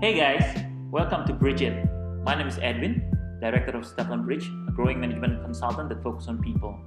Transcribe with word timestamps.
Hey 0.00 0.14
guys, 0.14 0.62
welcome 0.92 1.26
to 1.26 1.32
Bridge 1.32 1.60
It. 1.60 1.84
My 2.22 2.36
name 2.36 2.46
is 2.46 2.56
Edwin, 2.62 3.10
Director 3.40 3.76
of 3.76 3.84
Stefan 3.84 4.24
Bridge, 4.24 4.48
a 4.68 4.70
growing 4.70 5.00
management 5.00 5.42
consultant 5.42 5.88
that 5.88 6.04
focuses 6.04 6.28
on 6.28 6.40
people. 6.40 6.78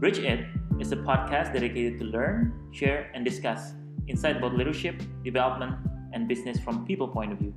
Bridge 0.00 0.18
It 0.18 0.46
is 0.80 0.90
a 0.90 0.96
podcast 0.96 1.52
dedicated 1.52 2.00
to 2.00 2.04
learn, 2.06 2.52
share, 2.72 3.12
and 3.14 3.24
discuss 3.24 3.74
insight 4.08 4.38
about 4.38 4.56
leadership, 4.56 5.00
development, 5.22 5.76
and 6.12 6.26
business 6.26 6.58
from 6.58 6.84
people 6.84 7.06
point 7.06 7.30
of 7.30 7.38
view. 7.38 7.54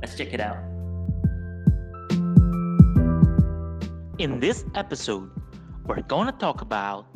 Let's 0.00 0.14
check 0.14 0.32
it 0.32 0.38
out. 0.38 0.58
In 4.20 4.38
this 4.38 4.64
episode, 4.76 5.32
we're 5.84 6.02
going 6.02 6.26
to 6.26 6.38
talk 6.38 6.60
about 6.60 7.06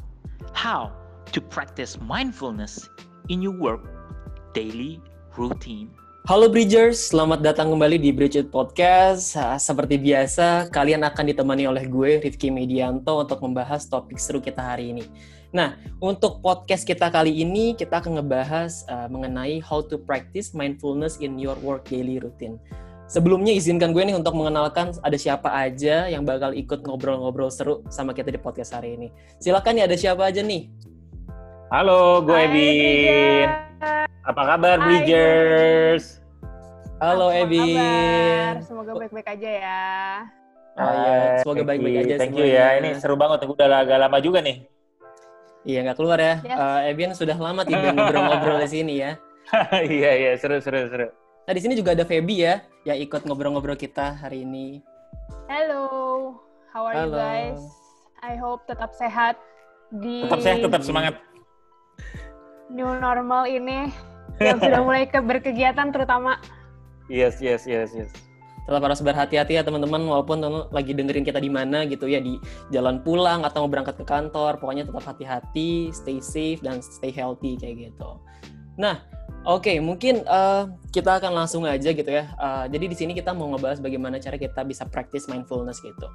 how 0.55 0.93
to 1.31 1.41
practice 1.41 2.01
mindfulness 2.01 2.89
in 3.29 3.41
your 3.41 3.53
work 3.53 4.53
daily 4.55 5.01
routine. 5.37 5.95
Halo 6.23 6.47
Bridgers, 6.47 7.11
selamat 7.11 7.43
datang 7.43 7.75
kembali 7.75 7.99
di 7.99 8.15
Bridge 8.15 8.39
It 8.39 8.55
Podcast. 8.55 9.35
Seperti 9.59 9.99
biasa, 9.99 10.71
kalian 10.71 11.03
akan 11.03 11.35
ditemani 11.35 11.67
oleh 11.67 11.91
gue, 11.91 12.23
Rifki 12.23 12.47
Medianto, 12.47 13.27
untuk 13.27 13.43
membahas 13.43 13.91
topik 13.91 14.23
seru 14.23 14.39
kita 14.39 14.63
hari 14.63 14.95
ini. 14.95 15.03
Nah, 15.51 15.75
untuk 15.99 16.39
podcast 16.39 16.87
kita 16.87 17.11
kali 17.11 17.43
ini, 17.43 17.75
kita 17.75 17.99
akan 17.99 18.23
ngebahas 18.23 18.87
uh, 18.87 19.11
mengenai 19.11 19.59
how 19.67 19.83
to 19.83 19.99
practice 19.99 20.55
mindfulness 20.55 21.19
in 21.19 21.43
your 21.43 21.59
work 21.59 21.91
daily 21.91 22.23
routine. 22.23 22.55
Sebelumnya 23.11 23.51
izinkan 23.51 23.91
gue 23.91 24.07
nih 24.07 24.15
untuk 24.15 24.39
mengenalkan 24.39 24.95
ada 25.03 25.19
siapa 25.19 25.51
aja 25.51 26.07
yang 26.07 26.23
bakal 26.23 26.55
ikut 26.55 26.87
ngobrol-ngobrol 26.87 27.51
seru 27.51 27.83
sama 27.91 28.15
kita 28.15 28.31
di 28.31 28.39
podcast 28.39 28.79
hari 28.79 28.95
ini. 28.95 29.11
Silakan 29.43 29.75
nih 29.75 29.91
ada 29.91 29.99
siapa 29.99 30.31
aja 30.31 30.39
nih? 30.39 30.71
Halo, 31.75 32.23
gue. 32.23 32.47
Bridgers. 32.47 33.72
Apa 34.23 34.55
kabar, 34.55 34.79
Hai, 34.79 34.87
Bridgers? 34.87 36.23
Halo 37.03 37.35
kabar? 37.35 38.55
Semoga 38.63 38.93
baik-baik 38.95 39.29
aja 39.35 39.51
ya. 39.51 39.83
Oh 40.79 40.93
iya, 40.95 41.19
semoga 41.43 41.63
baik-baik 41.67 41.97
aja 42.07 42.15
Thank 42.23 42.39
you 42.39 42.47
semuanya. 42.47 42.63
ya, 42.63 42.79
ini 42.79 42.89
seru 43.03 43.19
banget. 43.19 43.43
Udah 43.51 43.83
agak 43.83 43.99
lama 43.99 44.23
juga 44.23 44.39
nih. 44.39 44.63
Iya 45.67 45.79
nggak 45.91 45.99
keluar 45.99 46.23
ya. 46.23 46.39
Yes. 46.47 46.55
Eh, 46.55 46.91
Ebin 46.95 47.11
sudah 47.19 47.35
lama 47.35 47.67
tidak 47.67 47.91
ngobrol-ngobrol 47.99 48.63
di 48.63 48.71
sini 48.71 48.95
ya. 49.03 49.19
Iya, 49.75 50.11
iya, 50.17 50.33
seru, 50.39 50.63
seru, 50.63 50.87
seru. 50.87 51.11
Nah 51.43 51.53
di 51.53 51.61
sini 51.61 51.75
juga 51.75 51.93
ada 51.93 52.07
Feby 52.07 52.47
ya, 52.47 52.63
yang 52.87 53.03
ikut 53.03 53.27
ngobrol-ngobrol 53.27 53.75
kita 53.75 54.15
hari 54.23 54.47
ini. 54.47 54.79
Hello, 55.51 56.39
how 56.71 56.87
are 56.87 56.95
Halo. 56.95 57.11
you 57.11 57.19
guys? 57.19 57.61
I 58.23 58.39
hope 58.39 58.63
tetap 58.71 58.95
sehat 58.95 59.35
di 59.91 60.23
Tetap 60.25 60.41
sehat, 60.41 60.59
tetap 60.63 60.83
semangat. 60.87 61.15
new 62.73 62.89
normal 62.89 63.45
ini 63.45 63.93
yang 64.41 64.59
sudah 64.63 64.81
mulai 64.81 65.05
ke 65.11 65.19
berkegiatan 65.21 65.93
terutama. 65.93 66.41
Yes, 67.11 67.43
yes, 67.43 67.69
yes, 67.69 67.93
yes. 67.93 68.09
Tetap 68.63 68.79
harus 68.79 69.03
berhati-hati 69.03 69.59
ya 69.59 69.67
teman-teman, 69.67 70.07
walaupun 70.07 70.39
teman 70.39 70.71
lagi 70.71 70.95
dengerin 70.95 71.27
kita 71.27 71.43
di 71.43 71.51
mana 71.51 71.83
gitu 71.83 72.07
ya, 72.07 72.23
di 72.23 72.39
jalan 72.71 73.03
pulang 73.03 73.43
atau 73.43 73.67
mau 73.67 73.71
berangkat 73.71 73.99
ke 73.99 74.07
kantor, 74.07 74.63
pokoknya 74.63 74.87
tetap 74.87 75.03
hati-hati, 75.03 75.91
stay 75.91 76.23
safe 76.23 76.63
dan 76.63 76.79
stay 76.79 77.11
healthy 77.11 77.59
kayak 77.59 77.91
gitu. 77.91 78.23
Nah, 78.79 79.03
oke 79.45 79.73
mungkin 79.83 80.23
eh, 80.23 80.63
kita 80.93 81.19
akan 81.19 81.33
langsung 81.33 81.65
aja 81.65 81.91
gitu 81.91 82.07
ya. 82.07 82.29
Eh, 82.37 82.65
jadi 82.73 82.85
di 82.87 82.97
sini 82.97 83.13
kita 83.17 83.33
mau 83.33 83.49
ngebahas 83.53 83.81
bagaimana 83.81 84.21
cara 84.21 84.37
kita 84.37 84.63
bisa 84.63 84.85
practice 84.87 85.27
mindfulness 85.27 85.81
gitu. 85.81 86.07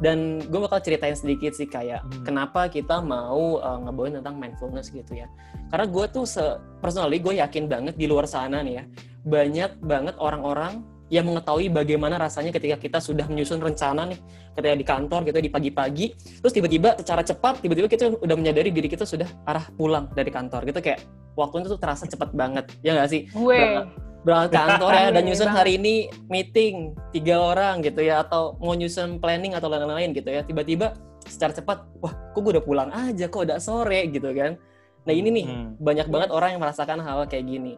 Dan 0.00 0.42
gue 0.46 0.60
bakal 0.60 0.80
ceritain 0.80 1.14
sedikit 1.16 1.52
sih 1.52 1.68
kayak 1.68 2.02
Hmm. 2.02 2.24
kenapa 2.24 2.66
kita 2.72 2.98
mau 3.04 3.60
eh, 3.60 3.78
ngebawain 3.86 4.18
tentang 4.18 4.36
mindfulness 4.40 4.90
gitu 4.90 5.14
ya. 5.14 5.28
Karena 5.70 5.86
gue 5.88 6.04
tuh 6.10 6.24
se 6.28 6.44
personally 6.82 7.22
gue 7.22 7.38
yakin 7.38 7.70
banget 7.70 7.94
di 7.96 8.10
luar 8.10 8.26
sana 8.26 8.60
nih 8.60 8.82
ya 8.82 8.84
banyak 9.22 9.78
banget 9.86 10.18
orang-orang 10.18 10.82
yang 11.12 11.28
mengetahui 11.28 11.68
bagaimana 11.68 12.16
rasanya 12.16 12.56
ketika 12.56 12.80
kita 12.80 12.96
sudah 12.96 13.28
menyusun 13.28 13.60
rencana 13.60 14.08
nih 14.08 14.16
ketika 14.56 14.74
di 14.74 14.86
kantor 14.88 15.20
gitu 15.28 15.38
di 15.38 15.52
pagi-pagi 15.52 16.06
terus 16.40 16.56
tiba-tiba 16.56 16.96
secara 16.96 17.20
cepat 17.20 17.60
tiba-tiba 17.60 17.84
kita 17.84 18.16
udah 18.16 18.32
menyadari 18.32 18.72
diri 18.72 18.88
kita 18.88 19.04
sudah 19.04 19.28
arah 19.44 19.68
pulang 19.76 20.08
dari 20.16 20.32
kantor 20.32 20.64
gitu 20.64 20.80
kayak 20.80 21.04
waktunya 21.36 21.68
tuh 21.68 21.76
terasa 21.76 22.08
cepat 22.08 22.32
banget 22.32 22.64
ya 22.80 22.96
nggak 22.96 23.08
sih? 23.12 23.28
Gue, 23.28 23.84
berangkat 24.24 24.52
kantor 24.56 24.92
ya 24.92 25.08
dan 25.10 25.20
Iya, 25.20 25.28
nyusun 25.28 25.50
hari 25.52 25.72
ini 25.76 25.94
meeting 26.32 26.96
tiga 27.12 27.36
orang 27.44 27.84
gitu 27.84 28.00
ya 28.00 28.24
atau 28.24 28.56
mau 28.56 28.72
nyusun 28.72 29.20
planning 29.20 29.52
atau 29.52 29.68
lain-lain 29.68 30.16
gitu 30.16 30.32
ya 30.32 30.40
tiba-tiba 30.40 30.96
secara 31.28 31.52
cepat 31.52 31.84
wah 32.00 32.12
kok 32.32 32.40
gue 32.40 32.56
udah 32.56 32.64
pulang 32.64 32.88
aja 32.88 33.28
kok 33.28 33.44
udah 33.44 33.60
sore? 33.60 34.08
gitu 34.08 34.32
kan. 34.32 34.56
Nah 35.04 35.12
ini 35.12 35.28
nih 35.28 35.44
Hmm. 35.44 35.68
banyak 35.76 36.08
banget 36.08 36.30
orang 36.32 36.56
yang 36.56 36.62
merasakan 36.64 37.04
hal 37.04 37.28
kayak 37.28 37.44
gini. 37.44 37.76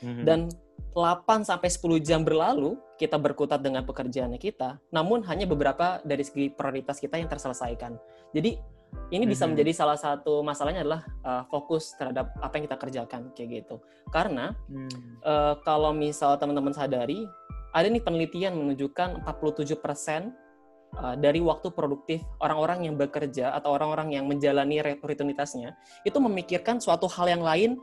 Mhm. 0.00 0.24
dan 0.24 0.48
8 0.92 1.46
sampai 1.46 1.68
10 1.70 2.02
jam 2.02 2.20
berlalu 2.26 2.74
kita 2.98 3.16
berkutat 3.16 3.62
dengan 3.62 3.86
pekerjaannya 3.86 4.36
kita, 4.36 4.76
namun 4.92 5.22
hanya 5.24 5.46
beberapa 5.48 6.02
dari 6.04 6.26
segi 6.26 6.50
prioritas 6.52 6.98
kita 7.00 7.16
yang 7.16 7.30
terselesaikan. 7.30 7.96
Jadi 8.34 8.58
ini 9.14 9.24
bisa 9.24 9.46
Mhm. 9.46 9.54
menjadi 9.54 9.72
salah 9.72 9.94
satu 9.94 10.42
masalahnya 10.42 10.82
adalah 10.82 11.02
uh, 11.22 11.42
fokus 11.46 11.94
terhadap 11.94 12.34
apa 12.42 12.58
yang 12.58 12.64
kita 12.66 12.78
kerjakan 12.78 13.22
kayak 13.38 13.62
gitu. 13.62 13.78
Karena 14.10 14.50
Hmm. 14.66 14.90
uh, 15.22 15.54
kalau 15.62 15.94
misal 15.94 16.34
teman-teman 16.36 16.74
sadari, 16.74 17.22
ada 17.70 17.86
nih 17.86 18.02
penelitian 18.02 18.58
menunjukkan 18.58 19.22
47% 19.22 20.34
uh, 20.98 21.14
dari 21.14 21.38
waktu 21.38 21.70
produktif 21.70 22.18
orang-orang 22.42 22.90
yang 22.90 22.98
bekerja 22.98 23.54
atau 23.54 23.70
orang-orang 23.78 24.10
yang 24.10 24.26
menjalani 24.26 24.82
rutinitasnya 24.98 25.78
itu 26.02 26.18
memikirkan 26.18 26.82
suatu 26.82 27.06
hal 27.06 27.30
yang 27.30 27.46
lain 27.46 27.78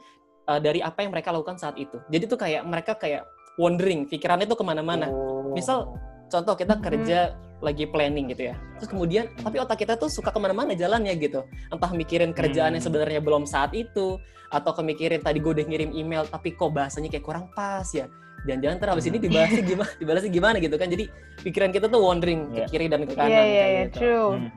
uh, 0.47 0.59
dari 0.59 0.79
apa 0.79 1.03
yang 1.03 1.11
mereka 1.11 1.35
lakukan 1.35 1.59
saat 1.59 1.75
itu. 1.77 1.99
Jadi 2.07 2.23
tuh 2.25 2.39
kayak 2.39 2.63
mereka 2.63 2.95
kayak 2.95 3.27
wondering, 3.59 4.07
pikirannya 4.07 4.47
tuh 4.47 4.57
ke 4.57 4.65
mana-mana. 4.65 5.11
Oh. 5.11 5.51
Misal 5.53 5.91
contoh 6.31 6.55
kita 6.55 6.79
kerja 6.79 7.35
lagi 7.57 7.89
planning 7.89 8.29
gitu 8.29 8.53
ya, 8.53 8.55
terus 8.77 8.85
kemudian 8.93 9.33
Hmm. 9.33 9.49
tapi 9.49 9.57
otak 9.57 9.81
kita 9.81 9.97
tuh 9.97 10.13
suka 10.13 10.29
ke 10.29 10.37
mana-mana 10.37 10.77
jalannya 10.77 11.09
gitu. 11.17 11.41
Entah 11.73 11.89
mikirin 11.89 12.29
kerjaan 12.29 12.77
yang 12.77 12.83
Hmm. 12.85 12.89
sebenarnya 12.93 13.17
belum 13.17 13.49
saat 13.49 13.73
itu, 13.73 14.21
atau 14.53 14.71
kemikirin 14.77 15.25
tadi 15.25 15.41
gue 15.41 15.51
udah 15.57 15.65
ngirim 15.65 15.89
email 15.97 16.23
tapi 16.29 16.53
kok 16.53 16.69
bahasanya 16.69 17.09
kayak 17.09 17.25
kurang 17.25 17.49
pas 17.57 17.89
ya. 17.89 18.05
Jangan-jangan 18.45 18.93
habis 18.93 19.09
ini 19.09 19.17
Hmm. 19.17 19.25
dibahasnya 19.25 19.63
gimana, 19.65 19.91
dibahasnya 19.97 20.31
gimana 20.31 20.57
gitu 20.61 20.75
kan. 20.77 20.87
Jadi 20.87 21.03
pikiran 21.41 21.69
kita 21.73 21.89
tuh 21.89 21.97
wandering 21.99 22.53
ke 22.53 22.61
Iya. 22.61 22.67
kiri 22.69 22.85
dan 22.93 23.01
ke 23.09 23.13
kanan. 23.17 23.27
iya 23.33 23.41
iya 23.41 23.41
kayak 23.41 23.67
iya, 23.73 23.83
gitu. 23.89 23.97
true. 23.97 24.29
Hmm. 24.37 24.49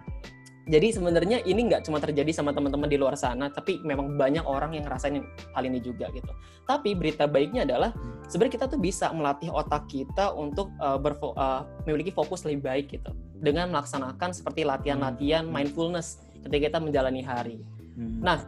Jadi 0.71 0.95
sebenarnya 0.95 1.43
ini 1.43 1.67
nggak 1.67 1.83
cuma 1.83 1.99
terjadi 1.99 2.31
sama 2.31 2.55
teman-teman 2.55 2.87
di 2.87 2.95
luar 2.95 3.19
sana, 3.19 3.51
tapi 3.51 3.83
memang 3.83 4.15
banyak 4.15 4.47
orang 4.47 4.71
yang 4.79 4.87
ngerasain 4.87 5.19
hal 5.51 5.63
ini 5.67 5.83
juga 5.83 6.07
gitu. 6.15 6.31
Tapi 6.63 6.95
berita 6.95 7.27
baiknya 7.27 7.67
adalah 7.67 7.91
sebenarnya 8.31 8.55
kita 8.55 8.67
tuh 8.71 8.79
bisa 8.79 9.11
melatih 9.11 9.51
otak 9.51 9.91
kita 9.91 10.31
untuk 10.31 10.71
uh, 10.79 10.95
berfo- 10.95 11.35
uh, 11.35 11.67
memiliki 11.91 12.15
fokus 12.15 12.47
lebih 12.47 12.71
baik 12.71 12.87
gitu 12.95 13.11
dengan 13.43 13.67
melaksanakan 13.75 14.31
seperti 14.31 14.63
latihan-latihan 14.63 15.51
Hmm. 15.51 15.59
mindfulness 15.59 16.23
ketika 16.47 16.71
kita 16.71 16.79
menjalani 16.79 17.27
hari. 17.27 17.59
Hmm. 17.99 18.23
Nah, 18.23 18.39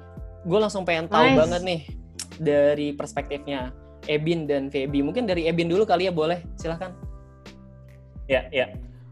gue 0.46 0.58
langsung 0.62 0.86
pengen 0.86 1.10
tahu 1.10 1.26
Nice. 1.26 1.38
banget 1.42 1.60
nih 1.66 1.80
dari 2.38 2.94
perspektifnya 2.94 3.74
Ebin 4.06 4.46
dan 4.46 4.70
Feby. 4.70 5.02
Mungkin 5.02 5.26
dari 5.26 5.50
Ebin 5.50 5.66
dulu 5.66 5.82
kali 5.82 6.06
ya 6.06 6.14
boleh, 6.14 6.38
silahkan. 6.54 6.94
Ya, 8.30 8.46
ya. 8.54 8.70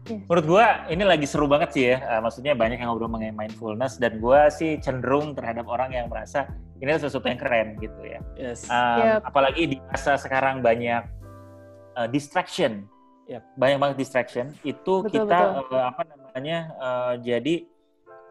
Yes. 0.09 0.25
Menurut 0.25 0.45
gua 0.49 0.65
ini 0.89 1.03
lagi 1.05 1.29
seru 1.29 1.45
banget 1.45 1.69
sih 1.77 1.83
ya. 1.93 1.97
Eh, 2.01 2.19
maksudnya 2.19 2.57
banyak 2.57 2.81
yang 2.81 2.89
ngobrol 2.89 3.11
mengenai 3.11 3.37
mindfulness 3.37 4.01
dan 4.01 4.17
gua 4.17 4.49
sih 4.49 4.81
cenderung 4.81 5.37
terhadap 5.37 5.69
orang 5.69 5.93
yang 5.93 6.09
merasa 6.09 6.49
ini 6.81 6.89
adalah 6.89 7.05
sesuatu 7.05 7.29
yang 7.29 7.37
keren 7.37 7.77
gitu 7.77 8.01
ya. 8.01 8.19
Yes. 8.33 8.65
Um, 8.65 8.97
Yep. 8.97 9.19
Apalagi 9.29 9.63
di 9.69 9.77
masa 9.85 10.17
sekarang 10.17 10.65
banyak 10.65 11.05
uh, 11.93 12.07
distraction, 12.09 12.89
Yep. 13.29 13.43
banyak 13.55 13.77
banget 13.77 13.95
distraction. 14.01 14.45
Itu 14.65 15.05
Betul, 15.05 15.29
kita 15.29 15.37
uh, 15.69 15.85
apa 15.93 16.01
namanya 16.09 16.59
uh, 16.81 17.13
jadi 17.21 17.69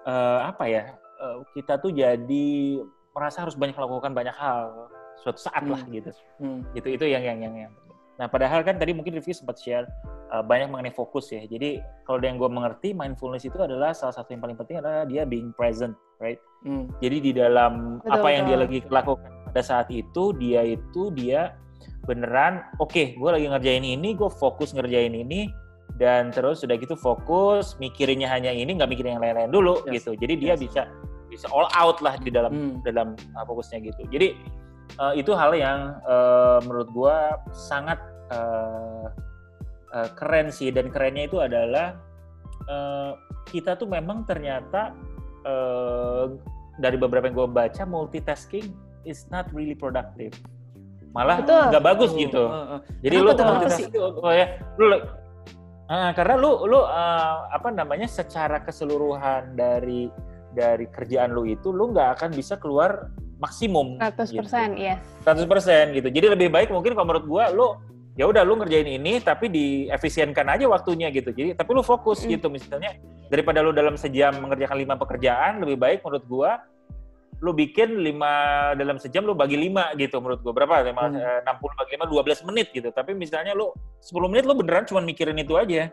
uh, 0.04 0.50
apa 0.50 0.64
ya? 0.66 0.82
uh, 1.22 1.46
kita 1.54 1.78
tuh 1.78 1.94
jadi 1.94 2.48
merasa 3.14 3.46
harus 3.46 3.54
banyak 3.54 3.78
melakukan 3.78 4.10
banyak 4.10 4.34
hal 4.34 4.90
suatu 5.20 5.38
saat 5.38 5.62
lah 5.68 5.78
Hmm. 5.86 5.92
gitu. 5.94 6.10
Hmm. 6.42 6.60
Gitu 6.74 6.88
itu 6.98 7.04
yang 7.06 7.22
yang 7.22 7.38
yang 7.46 7.54
yang. 7.68 7.72
Nah 8.20 8.28
padahal 8.28 8.60
kan 8.60 8.76
tadi 8.76 8.92
mungkin 8.92 9.16
Rifki 9.16 9.32
sempat 9.32 9.56
share 9.56 9.88
uh, 10.28 10.44
banyak 10.44 10.68
mengenai 10.68 10.92
fokus 10.92 11.32
ya. 11.32 11.40
Jadi 11.48 11.80
kalau 12.04 12.20
yang 12.20 12.36
gue 12.36 12.50
mengerti 12.52 12.92
mindfulness 12.92 13.48
itu 13.48 13.56
adalah 13.56 13.96
salah 13.96 14.12
satu 14.12 14.36
yang 14.36 14.44
paling 14.44 14.60
penting 14.60 14.76
adalah 14.84 15.08
dia 15.08 15.24
being 15.24 15.56
present, 15.56 15.96
right? 16.20 16.36
Hmm. 16.68 16.92
Jadi 17.00 17.16
di 17.24 17.32
dalam 17.32 18.04
Betul, 18.04 18.12
apa 18.20 18.28
yang 18.28 18.44
dia 18.44 18.58
lagi 18.60 18.84
lakukan 18.92 19.32
pada 19.48 19.62
saat 19.64 19.88
itu, 19.88 20.36
dia 20.36 20.60
itu 20.68 21.08
dia 21.16 21.56
beneran, 22.04 22.60
oke, 22.76 23.16
gue 23.16 23.30
lagi 23.32 23.48
ngerjain 23.48 23.84
ini, 23.88 24.12
gue 24.12 24.28
fokus 24.28 24.76
ngerjain 24.76 25.16
ini, 25.16 25.48
dan 25.96 26.28
terus 26.28 26.60
sudah 26.60 26.76
gitu 26.76 26.96
fokus, 26.96 27.76
mikirinnya 27.80 28.28
hanya 28.28 28.52
ini, 28.52 28.76
nggak 28.76 28.88
mikirin 28.92 29.16
yang 29.16 29.24
lain-lain 29.24 29.48
dulu 29.48 29.80
Yes. 29.88 30.04
gitu. 30.04 30.12
Jadi 30.20 30.34
dia 30.36 30.54
Yes. 30.56 30.60
bisa 30.68 30.82
bisa 31.30 31.46
all 31.54 31.70
out 31.78 32.02
lah 32.02 32.18
di 32.18 32.28
dalam 32.28 32.52
Hmm. 32.52 32.74
dalam 32.84 33.14
uh, 33.38 33.44
fokusnya 33.46 33.80
gitu. 33.86 34.02
Jadi 34.10 34.34
uh, 34.98 35.14
itu 35.14 35.30
hal 35.32 35.54
yang 35.54 35.94
uh, 36.02 36.58
menurut 36.66 36.90
gue 36.90 37.16
sangat 37.54 38.02
uh, 38.30 39.06
uh, 39.94 40.08
keren 40.16 40.48
sih 40.50 40.70
dan 40.74 40.88
kerennya 40.88 41.28
itu 41.30 41.38
adalah 41.38 41.98
uh, 42.70 43.14
kita 43.50 43.76
tuh 43.76 43.90
memang 43.90 44.24
ternyata 44.24 44.94
uh, 45.46 46.30
dari 46.80 46.96
beberapa 46.96 47.28
yang 47.28 47.36
gue 47.36 47.50
baca 47.50 47.82
multitasking 47.84 48.72
is 49.04 49.26
not 49.28 49.46
really 49.52 49.76
productive 49.76 50.32
malah 51.10 51.42
nggak 51.42 51.82
bagus 51.82 52.14
gitu. 52.14 52.46
Heeh. 52.46 52.78
Jadi 53.02 53.14
Kenapa 53.18 53.34
lu 53.34 53.34
tuh, 53.34 53.70
sih? 53.74 53.84
Oh 53.98 54.30
ya, 54.30 54.46
lu 54.78 54.94
Ah, 55.90 56.14
karena 56.14 56.38
lu 56.38 56.70
lu 56.70 56.86
eh, 56.86 57.36
apa 57.50 57.74
namanya 57.74 58.06
secara 58.06 58.62
keseluruhan 58.62 59.58
dari 59.58 60.06
dari 60.54 60.86
kerjaan 60.86 61.34
lu 61.34 61.42
itu 61.50 61.74
lu 61.74 61.90
nggak 61.90 62.14
akan 62.14 62.30
bisa 62.30 62.54
keluar 62.62 63.10
maksimum 63.42 63.98
100%, 63.98 64.30
gitu. 64.30 64.46
yes. 64.78 65.02
100% 65.26 65.98
gitu. 65.98 66.08
Jadi 66.14 66.26
lebih 66.30 66.48
baik 66.54 66.70
mungkin 66.70 66.94
kalau 66.94 67.10
menurut 67.10 67.26
gua 67.26 67.50
lu 67.50 67.74
ya 68.14 68.24
udah 68.24 68.42
lu 68.42 68.56
ngerjain 68.56 68.86
ini 68.86 69.18
tapi 69.18 69.46
diefisienkan 69.46 70.46
aja 70.46 70.66
waktunya 70.66 71.08
gitu. 71.08 71.30
Jadi 71.30 71.54
tapi 71.54 71.70
lu 71.70 71.80
fokus 71.80 72.22
Mm. 72.22 72.30
gitu 72.34 72.46
misalnya 72.48 72.94
daripada 73.26 73.60
lu 73.60 73.70
dalam 73.70 73.94
sejam 73.94 74.34
mengerjakan 74.36 74.76
lima 74.76 74.94
pekerjaan 74.94 75.58
lebih 75.58 75.76
baik 75.76 75.98
menurut 76.00 76.26
gua 76.26 76.50
lu 77.40 77.50
bikin 77.50 77.96
lima 77.96 78.32
dalam 78.74 78.98
sejam 78.98 79.24
lu 79.24 79.32
bagi 79.32 79.56
lima 79.56 79.94
gitu 79.94 80.20
menurut 80.20 80.42
gua 80.42 80.52
berapa 80.52 80.84
lima 80.84 81.08
Hmm. 81.08 81.16
eh, 81.16 81.40
60 81.40 81.72
bagi 81.74 81.92
lima 81.96 82.04
12 82.04 82.44
menit 82.44 82.68
gitu 82.68 82.90
tapi 82.90 83.16
misalnya 83.16 83.54
lu 83.54 83.72
10 83.98 84.28
menit 84.28 84.44
lu 84.44 84.52
beneran 84.52 84.84
cuma 84.84 85.00
mikirin 85.00 85.38
itu 85.38 85.56
aja 85.56 85.88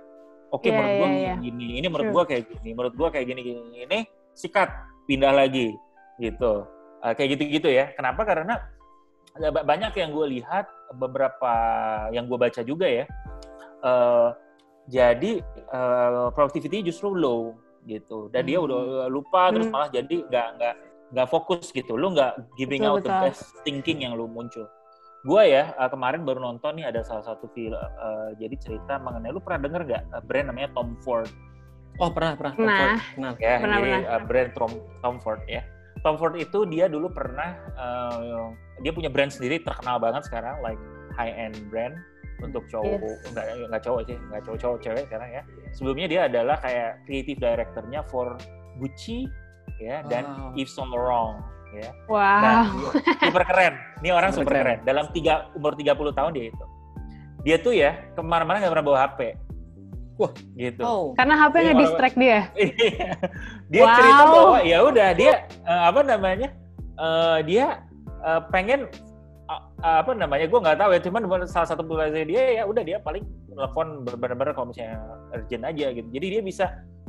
oke 0.49 0.67
Iya, 0.67 0.75
menurut 0.75 0.93
gua 0.93 1.07
iya, 1.07 1.19
iya. 1.23 1.33
gini 1.39 1.67
ini 1.77 1.87
menurut 1.87 2.03
True. 2.03 2.15
gua 2.15 2.23
kayak 2.27 2.43
gini 2.51 2.69
menurut 2.73 2.95
gua 2.95 3.09
kayak 3.09 3.25
gini 3.25 3.41
gini 3.45 3.61
ini 3.79 3.99
sikat 4.33 4.69
pindah 5.05 5.31
lagi 5.31 5.71
gitu 6.17 6.67
Eh, 6.97 7.13
kayak 7.13 7.37
gitu-gitu 7.37 7.69
ya 7.69 7.93
kenapa 7.93 8.25
karena 8.25 8.57
banyak 9.39 9.94
yang 9.95 10.10
gue 10.12 10.28
lihat 10.36 10.66
beberapa 10.94 11.54
yang 12.12 12.25
gue 12.25 12.38
baca 12.38 12.62
juga 12.62 12.86
ya 12.86 13.06
eh, 13.81 14.30
jadi 14.88 15.31
eh, 15.68 16.28
productivity 16.31 16.81
justru 16.84 17.12
low 17.12 17.56
gitu 17.84 18.28
dan 18.30 18.44
dia 18.44 18.60
Hmm. 18.60 18.68
udah 18.68 18.81
lupa 19.07 19.50
terus 19.50 19.68
Hmm. 19.68 19.75
malah 19.75 19.89
jadi 19.89 20.16
nggak 20.24 20.48
nggak 20.60 20.75
nggak 21.07 21.28
fokus 21.28 21.72
gitu 21.72 21.95
lu 21.95 22.12
nggak 22.12 22.36
giving 22.56 22.84
Betul, 22.84 22.92
out 22.92 23.00
the 23.00 23.07
betul. 23.07 23.24
best 23.24 23.44
thinking 23.63 24.04
yang 24.04 24.13
lu 24.13 24.28
muncul 24.28 24.68
gue 25.24 25.44
ya 25.44 25.72
eh, 25.72 25.89
kemarin 25.89 26.24
baru 26.24 26.39
nonton 26.42 26.75
nih 26.75 26.88
ada 26.88 27.01
salah 27.01 27.24
satu 27.24 27.48
film 27.51 27.75
eh, 27.75 28.30
jadi 28.38 28.56
cerita 28.57 28.95
mengenai 28.98 29.31
lu 29.31 29.39
pernah 29.39 29.60
denger 29.62 29.81
nggak 29.88 30.04
eh, 30.10 30.22
brand 30.24 30.48
namanya 30.48 30.69
Tom 30.74 30.95
Ford 31.01 31.28
Oh 31.98 32.13
pernah 32.13 32.38
pernah. 32.38 32.54
Pernah. 32.54 32.78
Comfort. 32.78 33.10
Kenal. 33.18 33.34
ya 33.42 33.56
Pernah, 33.57 33.78
jadi 33.81 33.89
pernah. 33.89 34.13
uh, 34.13 34.22
brand 34.22 34.50
Tom 34.54 34.72
Tom 35.01 35.16
Ford 35.18 35.42
ya 35.50 35.62
Tom 36.06 36.16
Ford 36.16 36.36
itu 36.38 36.60
dia 36.69 36.86
dulu 36.86 37.10
pernah 37.10 37.50
uh, 37.74 38.54
dia 38.79 38.91
punya 38.91 39.07
brand 39.07 39.29
sendiri 39.29 39.59
terkenal 39.59 39.97
banget 39.97 40.24
sekarang 40.24 40.57
like 40.62 40.79
high 41.13 41.31
end 41.31 41.57
brand 41.68 41.97
untuk 42.38 42.62
cowok 42.68 43.01
Yes. 43.01 43.25
enggak 43.27 43.45
enggak 43.65 43.81
cowok 43.81 44.01
sih 44.06 44.18
enggak 44.19 44.41
cowok 44.44 44.59
cowok 44.59 44.77
cewek 44.79 45.03
sekarang 45.06 45.29
ya 45.31 45.41
sebelumnya 45.71 46.06
dia 46.06 46.21
adalah 46.25 46.56
kayak 46.57 47.01
creative 47.03 47.39
directornya 47.39 48.01
for 48.06 48.38
Gucci 48.77 49.25
ya 49.77 50.06
dan 50.06 50.24
Wow. 50.24 50.53
Yves 50.53 50.69
Saint 50.71 50.89
Laurent 50.89 51.41
ya 51.74 51.89
Wow. 52.06 52.21
Nah, 52.39 52.65
super 53.19 53.44
keren. 53.44 53.74
Ini 54.00 54.09
orang 54.09 54.29
Super 54.31 54.45
super 54.45 54.53
keren. 54.56 54.65
keren. 54.77 54.79
Dalam 54.85 55.06
tiga 55.12 55.33
umur 55.51 55.74
30 55.74 55.89
tahun 56.13 56.31
dia 56.31 56.45
itu. 56.47 56.65
Dia 57.41 57.57
tuh 57.57 57.74
ya 57.74 57.91
ke 58.13 58.21
mana-mana 58.21 58.59
nggak 58.59 58.71
pernah 58.71 58.85
bawa 58.85 59.00
HP. 59.03 59.19
Wah. 60.15 60.31
gitu. 60.56 60.81
Oh. 60.81 61.06
Karena 61.13 61.35
HP 61.38 61.56
Iya, 61.59 61.65
nge-distract 61.68 62.15
dia. 62.15 62.39
dia 63.68 63.83
Wow. 63.83 63.94
cerita 63.94 64.24
bahwa 64.24 64.57
ya 64.62 64.77
udah 64.81 65.09
dia 65.13 65.33
eh, 65.45 65.81
apa 65.83 66.00
namanya? 66.01 66.50
eh, 66.95 67.38
dia 67.44 67.85
eh, 68.27 68.41
pengen 68.51 68.91
eh, 69.47 69.62
apa 70.03 70.12
namanya? 70.12 70.45
Gue 70.51 70.59
nggak 70.59 70.77
tahu 70.77 70.91
ya. 70.91 71.00
Cuman 71.00 71.21
salah 71.47 71.68
satu 71.68 71.81
motivasi 71.88 72.27
dia 72.27 72.44
ya 72.59 72.63
udah 72.68 72.83
dia 72.83 73.00
paling 73.00 73.24
telepon 73.47 74.03
benar-benar 74.06 74.53
kalau 74.53 74.69
misalnya 74.69 75.00
urgent 75.33 75.63
aja 75.65 75.88
gitu. 75.95 76.07
Jadi 76.12 76.25
dia 76.38 76.41
bisa 76.44 76.65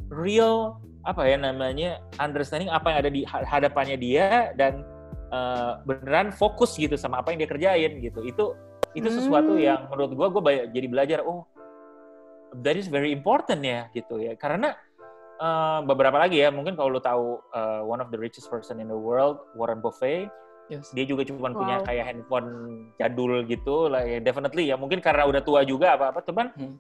real 0.09 0.79
apa 1.06 1.25
ya 1.25 1.37
namanya 1.37 2.03
understanding 2.19 2.69
apa 2.69 2.91
yang 2.93 2.99
ada 3.06 3.11
di 3.12 3.23
ha- 3.26 3.44
hadapannya 3.44 3.97
dia 3.99 4.55
dan 4.55 4.87
eh, 5.29 5.73
beneran 5.85 6.31
fokus 6.32 6.79
gitu 6.79 6.94
sama 6.97 7.20
apa 7.20 7.35
yang 7.35 7.43
dia 7.44 7.50
kerjain 7.50 7.93
gitu. 8.00 8.23
Itu 8.25 8.56
itu 8.97 9.09
sesuatu 9.12 9.53
Hmm. 9.53 9.61
yang 9.61 9.81
menurut 9.93 10.11
gue 10.17 10.29
gue 10.32 10.43
jadi 10.73 10.87
belajar 10.88 11.19
oh 11.20 11.44
that 12.65 12.73
is 12.75 12.88
very 12.88 13.12
important 13.12 13.61
ya 13.61 13.93
gitu 13.93 14.17
ya 14.17 14.32
karena 14.35 14.73
eh, 15.37 15.79
beberapa 15.85 16.17
lagi 16.17 16.41
ya 16.41 16.49
mungkin 16.49 16.73
kalau 16.73 16.97
lo 16.97 17.00
tahu 17.05 17.37
eh, 17.53 17.81
one 17.85 18.00
of 18.00 18.09
the 18.09 18.17
richest 18.17 18.49
person 18.49 18.81
in 18.81 18.88
the 18.88 18.97
world 18.97 19.37
Warren 19.53 19.85
Buffett 19.85 20.32
Yes. 20.69 20.93
dia 20.93 21.05
juga 21.05 21.25
cuma 21.25 21.49
punya 21.50 21.81
Wow. 21.81 21.87
kayak 21.88 22.05
handphone 22.06 22.49
jadul 22.97 23.41
gitu 23.44 23.88
lah 23.88 24.05
ya 24.05 24.20
definitely 24.20 24.69
ya 24.69 24.76
mungkin 24.76 25.00
karena 25.00 25.25
udah 25.25 25.41
tua 25.41 25.65
juga 25.65 25.97
apa 25.97 26.12
apa 26.12 26.20
cuman 26.20 26.53
Hmm. 26.55 26.76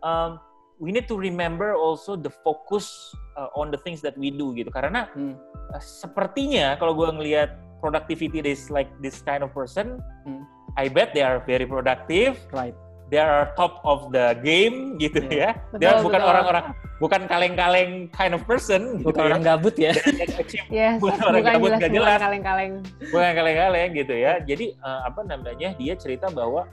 um, 0.00 0.30
we 0.76 0.92
need 0.92 1.04
to 1.04 1.16
remember 1.16 1.72
also 1.72 2.16
the 2.16 2.28
focus 2.40 2.88
uh, 3.36 3.48
on 3.52 3.68
the 3.68 3.80
things 3.80 4.00
that 4.00 4.12
we 4.16 4.28
do 4.28 4.52
gitu 4.52 4.68
karena 4.68 5.08
Hmm. 5.12 5.36
uh, 5.72 5.80
sepertinya 5.80 6.76
kalau 6.76 6.92
gue 6.92 7.08
ngelihat 7.08 7.52
productivity 7.80 8.44
is 8.44 8.68
like 8.68 8.92
this 9.00 9.20
kind 9.20 9.40
of 9.40 9.48
person 9.50 9.96
Hmm. 10.28 10.44
I 10.76 10.86
bet 10.86 11.16
they 11.16 11.24
are 11.24 11.40
very 11.42 11.64
productive 11.64 12.36
Right. 12.52 12.76
They 13.10 13.18
are 13.18 13.50
top 13.54 13.82
of 13.82 14.08
the 14.10 14.38
game 14.40 14.94
gitu 14.96 15.18
Iya. 15.26 15.50
ya 15.52 15.76
dia 15.76 15.90
Betul, 15.98 16.04
bukan 16.06 16.20
betul. 16.20 16.30
orang-orang 16.32 16.64
bukan 16.96 17.20
kaleng-kaleng 17.26 17.90
kind 18.10 18.32
of 18.32 18.42
person 18.44 19.00
gitu 19.00 19.10
Bukan 19.10 19.22
ya. 19.22 19.28
orang 19.28 19.42
gabut 19.42 19.74
ya. 19.74 19.92
Yes, 20.70 21.00
Bukan 21.00 21.16
bukan, 21.16 21.26
orang 21.26 21.42
gabut, 21.44 21.68
jelas 21.68 21.80
bukan 21.80 21.90
jelas. 21.96 22.18
kaleng-kaleng. 22.20 22.72
bukan 23.08 23.30
kaleng-kaleng 23.34 23.90
gitu 23.96 24.14
ya. 24.14 24.32
Jadi 24.40 24.66
eh, 24.72 25.00
apa 25.04 25.20
namanya 25.24 25.68
dia 25.74 25.94
cerita 25.94 26.28
bahwa 26.30 26.68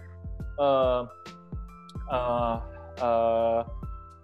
eh 0.58 1.02
eh, 2.12 2.56
eh, 3.00 3.60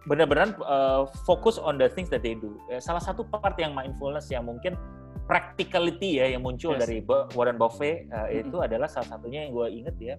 benar-benar 0.03 0.51
eh, 0.53 1.01
fokus 1.23 1.55
on 1.55 1.79
the 1.79 1.87
things 1.87 2.11
that 2.11 2.19
they 2.19 2.35
do. 2.35 2.51
Ya, 2.67 2.77
salah 2.77 2.99
satu 2.99 3.23
part 3.23 3.55
yang 3.55 3.71
mindfulness 3.71 4.27
yang 4.27 4.43
mungkin 4.43 4.75
practicality 5.23 6.19
ya 6.19 6.35
yang 6.35 6.43
muncul 6.43 6.75
Yes. 6.75 6.83
dari 6.83 6.99
Warren 7.31 7.55
Buffett 7.55 8.05
eh, 8.05 8.43
Mm-mm. 8.43 8.51
itu 8.51 8.57
adalah 8.59 8.91
salah 8.91 9.07
satunya 9.07 9.47
yang 9.47 9.55
gue 9.55 9.67
inget 9.71 9.95
ya. 9.97 10.15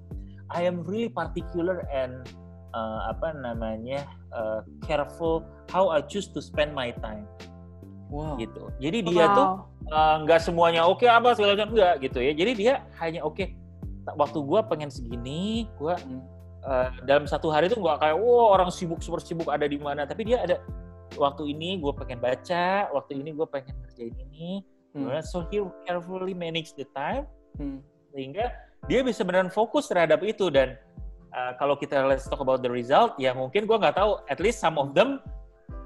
I 0.52 0.66
am 0.68 0.84
really 0.84 1.08
particular 1.08 1.86
and 1.88 2.26
eh, 2.74 3.00
apa 3.08 3.32
namanya 3.38 4.04
eh, 4.34 4.60
careful 4.84 5.46
how 5.72 5.88
I 5.88 6.04
choose 6.04 6.28
to 6.36 6.40
spend 6.44 6.74
my 6.76 6.92
time 7.00 7.24
Wow. 8.12 8.36
gitu. 8.38 8.70
Jadi 8.78 9.10
dia 9.10 9.26
tuh 9.32 9.64
uh, 9.90 10.16
nggak 10.22 10.38
semuanya 10.38 10.86
oke 10.86 11.02
apa 11.08 11.34
segala 11.34 11.58
macam 11.58 11.74
enggak 11.74 11.94
gitu 12.04 12.18
ya. 12.22 12.32
Jadi 12.36 12.52
dia 12.54 12.72
hanya 13.02 13.26
oke 13.26 13.42
waktu 14.14 14.38
gua 14.44 14.62
pengen 14.62 14.86
segini, 14.92 15.66
gua 15.80 15.98
Hmm. 15.98 16.22
uh, 16.62 16.88
dalam 17.08 17.26
satu 17.26 17.50
hari 17.50 17.66
tuh 17.72 17.80
nggak 17.82 18.04
kayak 18.04 18.14
wow 18.20 18.54
orang 18.54 18.70
sibuk 18.70 19.02
super 19.02 19.18
sibuk 19.18 19.50
ada 19.50 19.66
di 19.66 19.80
mana, 19.80 20.06
tapi 20.06 20.30
dia 20.30 20.46
ada 20.46 20.62
waktu 21.18 21.56
ini 21.56 21.78
gue 21.82 21.92
pengen 21.94 22.18
baca, 22.22 22.88
waktu 22.92 23.18
ini 23.18 23.34
gue 23.34 23.46
pengen 23.50 23.74
ngerjain 23.82 24.14
ini. 24.30 24.62
Hmm. 24.94 25.10
So 25.24 25.46
he 25.50 25.58
carefully 25.88 26.38
manage 26.38 26.76
the 26.78 26.86
time 26.94 27.26
Hmm. 27.58 27.82
sehingga 28.14 28.50
dia 28.88 29.00
bisa 29.00 29.24
beneran 29.24 29.48
fokus 29.48 29.88
terhadap 29.88 30.20
itu 30.20 30.52
dan 30.52 30.76
uh, 31.32 31.52
kalau 31.56 31.74
kita 31.78 32.04
let's 32.04 32.28
talk 32.28 32.40
about 32.40 32.60
the 32.60 32.70
result 32.70 33.16
ya 33.16 33.32
mungkin 33.32 33.64
gua 33.64 33.80
nggak 33.80 33.96
tahu 33.96 34.20
at 34.28 34.38
least 34.40 34.60
some 34.60 34.76
of 34.76 34.92
them 34.92 35.20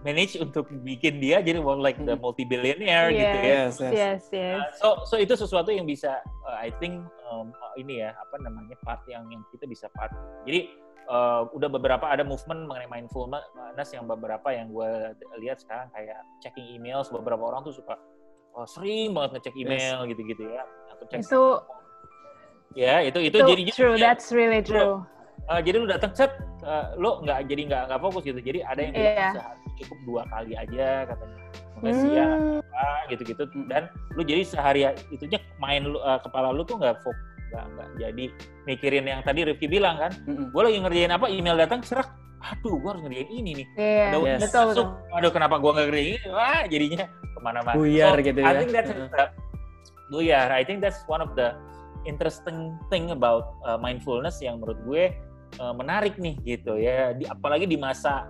manage 0.07 0.38
untuk 0.38 0.71
bikin 0.87 1.19
dia 1.19 1.43
jadi 1.43 1.59
more 1.59 1.78
like 1.78 1.99
the 1.99 2.14
Hmm. 2.14 2.23
multi 2.23 2.47
billionaire 2.47 3.11
gitu 3.11 3.38
ya 3.43 3.47
Yes, 3.67 3.75
yes. 3.83 3.93
Yes, 3.93 4.23
yes. 4.31 4.59
Uh, 4.59 4.71
so 4.78 4.88
so 5.07 5.14
itu 5.19 5.35
sesuatu 5.35 5.75
yang 5.75 5.87
bisa 5.87 6.23
uh, 6.47 6.57
I 6.59 6.71
think 6.78 7.02
um, 7.31 7.50
uh, 7.50 7.75
ini 7.75 8.07
ya 8.07 8.14
apa 8.14 8.38
namanya 8.38 8.78
part 8.87 9.02
yang 9.11 9.26
yang 9.31 9.43
kita 9.50 9.67
bisa 9.67 9.90
part 9.99 10.14
jadi 10.47 10.71
uh, 11.11 11.50
udah 11.50 11.69
beberapa 11.71 12.07
ada 12.07 12.23
movement 12.23 12.71
mengenai 12.71 12.87
mindfulness 12.87 13.90
yang 13.90 14.07
beberapa 14.07 14.49
yang 14.55 14.71
gue 14.71 15.19
lihat 15.43 15.59
sekarang 15.59 15.90
kayak 15.90 16.19
checking 16.47 16.78
emails 16.78 17.11
beberapa 17.11 17.43
orang 17.43 17.67
tuh 17.67 17.75
suka 17.75 17.99
uh, 18.55 18.67
sering 18.71 19.14
banget 19.19 19.43
ngecek 19.43 19.55
email 19.59 20.07
gitu-gitu 20.07 20.47
ya 20.47 20.62
atau 20.95 21.05
cek 21.11 21.19
Itu 21.26 21.43
ya 22.78 23.02
itu 23.02 23.18
itu 23.18 23.35
itu 23.35 23.42
jadi 23.42 23.62
true, 23.75 23.97
ya, 23.99 24.14
that's 24.14 24.30
really 24.30 24.62
true. 24.62 25.02
uh, 25.50 25.58
jadi 25.58 25.82
lu 25.82 25.90
datang 25.90 26.14
set 26.14 26.30
uh, 26.62 26.94
lu 26.94 27.18
nggak 27.26 27.50
jadi 27.50 27.62
nggak 27.66 27.82
nggak 27.90 28.00
fokus 28.00 28.23
gitu 28.23 28.38
jadi 28.38 28.62
ada 28.62 28.80
yang 28.80 28.92
bilang 28.94 29.11
Iya. 29.11 29.28
sehari 29.35 29.58
cukup 29.78 29.99
dua 30.06 30.23
kali 30.30 30.52
aja 30.54 30.87
katanya 31.04 31.37
siang 31.94 32.40
Hmm, 32.42 32.58
apa 32.75 33.06
gitu-gitu 33.06 33.42
dan 33.66 33.87
lu 34.14 34.23
jadi 34.23 34.42
sehari 34.42 34.82
itunya 35.11 35.38
main 35.58 35.87
lu, 35.87 35.99
uh, 35.99 36.18
kepala 36.18 36.50
lu 36.50 36.62
tuh 36.62 36.75
nggak 36.75 37.02
fokus 37.02 37.18
nggak 37.49 37.64
nggak 37.70 37.88
jadi 37.97 38.25
mikirin 38.66 39.04
yang 39.06 39.20
tadi 39.23 39.40
Rifki 39.42 39.66
bilang 39.66 39.97
kan 39.97 40.11
Mm-mm. 40.26 40.50
gue 40.50 40.62
lagi 40.62 40.78
ngerjain 40.78 41.11
apa 41.11 41.26
email 41.26 41.54
datang 41.56 41.80
serak 41.80 42.11
aduh 42.38 42.76
gue 42.76 42.88
harus 42.88 43.02
ngerjain 43.02 43.30
ini 43.32 43.50
nih 43.62 43.66
Iya, 43.75 44.04
ada 44.11 44.16
Yes. 44.20 44.40
betul, 44.44 44.66
aduh 45.11 45.30
kenapa 45.30 45.54
gue 45.56 45.70
nggak 45.70 45.87
ngerjain 45.87 46.08
ini 46.12 46.18
wah 46.28 46.62
jadinya 46.66 47.06
ke 47.06 47.38
mana-mana 47.40 47.75
Buyar 47.75 48.14
So, 48.14 48.23
gitu 48.23 48.38
I 48.38 48.47
ya. 48.47 48.58
think 48.58 48.70
that's 48.70 48.90
Heeh. 48.90 49.11
uh, 49.14 49.28
buyar 50.11 50.49
I 50.50 50.62
think 50.66 50.78
that's 50.80 51.00
one 51.06 51.23
of 51.23 51.30
the 51.35 51.54
interesting 52.07 52.76
thing 52.93 53.11
about 53.11 53.59
uh, 53.67 53.81
mindfulness 53.81 54.38
yang 54.38 54.62
menurut 54.62 54.78
gue 54.87 55.05
uh, 55.59 55.75
menarik 55.75 56.14
nih 56.21 56.37
gitu 56.45 56.78
ya 56.78 57.17
di, 57.17 57.25
apalagi 57.26 57.67
di 57.67 57.78
masa 57.81 58.28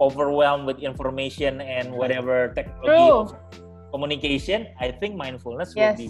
overwhelmed 0.00 0.64
with 0.64 0.80
information 0.80 1.60
and 1.60 1.92
whatever 1.92 2.50
technology 2.56 2.88
True. 2.88 3.20
communication 3.92 4.70
I 4.80 4.94
think 4.96 5.18
mindfulness 5.18 5.76
will 5.76 5.92
Yes. 5.92 6.00
be 6.00 6.08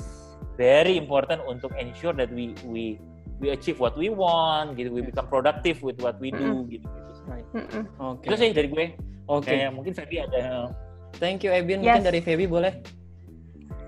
very 0.60 1.00
important 1.00 1.42
untuk 1.48 1.72
ensure 1.80 2.14
that 2.14 2.28
we 2.30 2.52
we 2.68 3.00
we 3.42 3.50
achieve 3.50 3.80
what 3.82 3.96
we 3.98 4.12
want 4.12 4.78
gitu 4.78 4.92
we 4.92 5.02
become 5.02 5.26
productive 5.26 5.80
with 5.80 5.98
what 5.98 6.20
we 6.22 6.30
do 6.30 6.68
gitu, 6.70 6.86
gitu. 6.86 7.10
Right. 7.26 7.46
Mm-mm. 7.54 7.84
Oke. 8.02 8.26
itu 8.30 8.34
sih 8.38 8.50
dari 8.54 8.68
gue 8.70 8.86
Oke. 9.30 9.54
Kayak 9.54 9.70
mungkin 9.72 9.94
Febi 9.94 10.18
ada 10.18 10.74
Thank 11.20 11.44
you 11.44 11.52
Ebin. 11.52 11.84
Yes. 11.84 12.00
Mungkin 12.00 12.06
dari 12.08 12.20
Feby 12.24 12.46
boleh. 12.48 12.72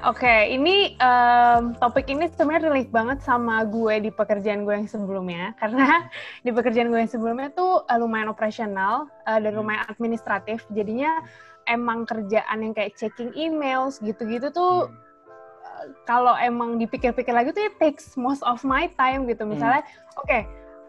Oke, 0.05 0.53
ini 0.53 1.01
um, 1.01 1.73
topik 1.81 2.13
ini 2.13 2.29
sebenarnya 2.29 2.69
relate 2.69 2.93
banget 2.93 3.19
sama 3.25 3.65
gue 3.65 4.05
di 4.05 4.11
pekerjaan 4.13 4.69
gue 4.69 4.75
yang 4.77 4.85
sebelumnya. 4.85 5.53
Karena 5.61 6.05
di 6.45 6.53
pekerjaan 6.53 6.93
gue 6.93 7.01
yang 7.01 7.09
sebelumnya 7.09 7.49
tuh 7.57 7.89
uh, 7.89 7.97
lumayan 7.97 8.29
operasional 8.29 9.09
uh, 9.25 9.39
dan 9.41 9.57
Hmm. 9.57 9.65
lumayan 9.65 9.89
administratif. 9.89 10.69
Jadinya 10.77 11.25
emang 11.65 12.05
kerjaan 12.05 12.61
yang 12.61 12.77
kayak 12.77 13.01
checking 13.01 13.33
emails 13.33 13.97
gitu-gitu 14.05 14.53
tuh 14.53 14.93
Hmm. 14.93 14.97
uh, 15.65 15.85
kalau 16.05 16.37
emang 16.37 16.77
dipikir-pikir 16.77 17.33
lagi 17.33 17.57
tuh 17.57 17.65
it 17.65 17.73
takes 17.81 18.13
most 18.21 18.45
of 18.45 18.61
my 18.61 18.93
time 19.01 19.25
gitu. 19.25 19.49
Misalnya, 19.49 19.89
oke, 20.21 20.45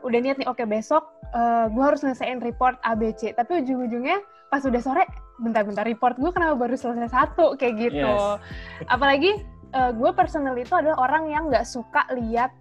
udah 0.05 0.19
niat 0.21 0.37
nih, 0.37 0.47
oke 0.47 0.61
besok 0.69 1.15
uh, 1.35 1.65
gue 1.67 1.83
harus 1.83 2.01
nyelesain 2.05 2.39
report 2.39 2.79
ABC. 2.87 3.35
Tapi 3.35 3.65
ujung-ujungnya 3.65 4.21
pas 4.53 4.63
udah 4.63 4.79
sore, 4.79 5.03
bentar-bentar 5.41 5.83
report 5.83 6.15
gue 6.15 6.31
kenapa 6.31 6.55
baru 6.55 6.77
selesai 6.79 7.11
satu 7.11 7.59
kayak 7.59 7.91
gitu. 7.91 8.05
Yes. 8.05 8.39
Apalagi 8.93 9.43
uh, 9.75 9.91
gue 9.91 10.11
personal 10.15 10.55
itu 10.55 10.71
adalah 10.71 11.01
orang 11.01 11.27
yang 11.33 11.51
nggak 11.51 11.67
suka 11.67 12.07
lihat 12.15 12.53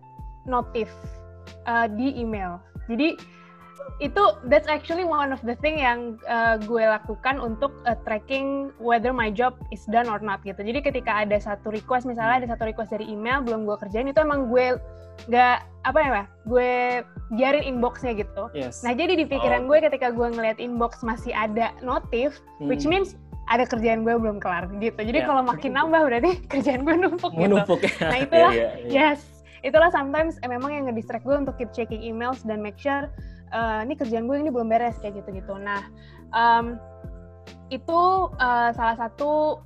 notif 0.48 0.90
uh, 1.68 1.86
di 1.86 2.16
email. 2.18 2.58
Jadi 2.90 3.16
itu 4.02 4.22
that's 4.50 4.66
actually 4.66 5.06
one 5.06 5.30
of 5.30 5.38
the 5.46 5.54
thing 5.62 5.78
yang 5.78 6.18
uh, 6.26 6.58
gue 6.58 6.82
lakukan 6.82 7.38
untuk 7.38 7.70
uh, 7.86 7.94
tracking 8.02 8.74
whether 8.82 9.14
my 9.14 9.30
job 9.30 9.54
is 9.70 9.86
done 9.86 10.10
or 10.10 10.18
not 10.18 10.42
gitu. 10.42 10.58
Jadi 10.58 10.82
ketika 10.82 11.22
ada 11.22 11.38
satu 11.38 11.70
request 11.70 12.02
misalnya 12.02 12.42
ada 12.42 12.48
satu 12.58 12.66
request 12.66 12.90
dari 12.90 13.06
email 13.06 13.38
belum 13.40 13.62
gue 13.62 13.76
kerjain 13.78 14.10
itu 14.10 14.18
emang 14.18 14.50
gue 14.50 14.74
nggak 15.30 15.56
apa 15.86 15.98
ya 16.02 16.10
Pak? 16.10 16.26
gue 16.44 16.70
biarin 17.32 17.64
inboxnya 17.64 18.18
gitu. 18.18 18.50
Yes. 18.50 18.82
Nah 18.82 18.92
jadi 18.92 19.14
di 19.14 19.24
pikiran 19.24 19.70
gue 19.70 19.78
ketika 19.78 20.10
gue 20.10 20.26
ngeliat 20.26 20.58
inbox 20.58 21.06
masih 21.06 21.30
ada 21.30 21.70
notif, 21.78 22.42
which 22.58 22.82
Hmm. 22.82 22.98
means 22.98 23.14
ada 23.46 23.62
kerjaan 23.62 24.02
gue 24.02 24.10
belum 24.10 24.42
kelar 24.42 24.66
gitu. 24.80 24.96
Jadi 24.98 25.22
Ya. 25.22 25.26
kalau 25.28 25.46
makin 25.46 25.70
nambah 25.70 26.00
berarti 26.02 26.32
kerjaan 26.52 26.82
gue 26.82 26.96
numpuk 26.98 27.30
gitu. 27.30 27.46
menumpuk 27.46 27.78
ya. 27.78 27.94
Nah 28.10 28.18
itulah, 28.26 28.52
Iya, 28.52 28.68
iya. 28.82 28.90
yes, 29.14 29.20
itulah 29.62 29.88
sometimes 29.88 30.34
eh, 30.42 30.50
memang 30.50 30.74
yang 30.74 30.84
ngedistract 30.90 31.22
gue 31.22 31.36
untuk 31.38 31.54
keep 31.56 31.70
checking 31.70 32.02
emails 32.02 32.42
dan 32.42 32.58
make 32.58 32.76
sure 32.76 33.06
eh, 33.54 33.80
ini 33.87 33.94
kerjaan 33.94 34.26
gue 34.26 34.37
ini 34.42 34.50
belum 34.50 34.66
beres 34.66 34.99
kayak 34.99 35.23
gitu-gitu. 35.23 35.54
Nah 35.54 35.87
em, 36.34 36.76
itu 37.70 38.00
eh, 38.42 38.70
salah 38.75 38.96
satu 38.99 39.62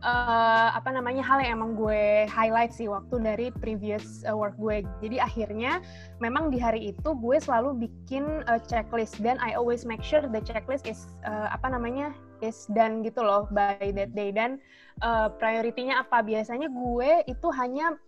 eh, 0.00 0.68
apa 0.72 0.90
namanya 0.90 1.20
hal 1.20 1.40
yang 1.44 1.60
emang 1.60 1.72
gue 1.76 2.24
highlight 2.26 2.72
sih 2.72 2.88
waktu 2.88 3.20
dari 3.20 3.46
previous 3.60 4.24
eh, 4.24 4.34
work 4.34 4.56
gue. 4.56 4.82
Jadi 5.04 5.20
akhirnya 5.20 5.84
memang 6.18 6.48
di 6.48 6.58
hari 6.58 6.92
itu 6.96 7.10
gue 7.12 7.36
selalu 7.38 7.88
bikin 7.88 8.44
eh, 8.48 8.60
checklist 8.66 9.20
dan 9.20 9.36
I 9.38 9.54
always 9.54 9.84
make 9.84 10.02
sure 10.02 10.24
the 10.24 10.42
checklist 10.42 10.88
is 10.88 11.06
eh, 11.24 11.48
apa 11.52 11.68
namanya 11.70 12.16
is 12.40 12.64
done 12.72 13.04
gitu 13.04 13.20
loh 13.20 13.44
by 13.52 13.92
that 13.92 14.16
day 14.16 14.32
dan 14.32 14.56
eh, 15.04 15.28
prioritinya 15.36 16.00
apa 16.00 16.24
biasanya 16.24 16.72
gue 16.72 17.10
itu 17.28 17.48
hanya 17.52 18.00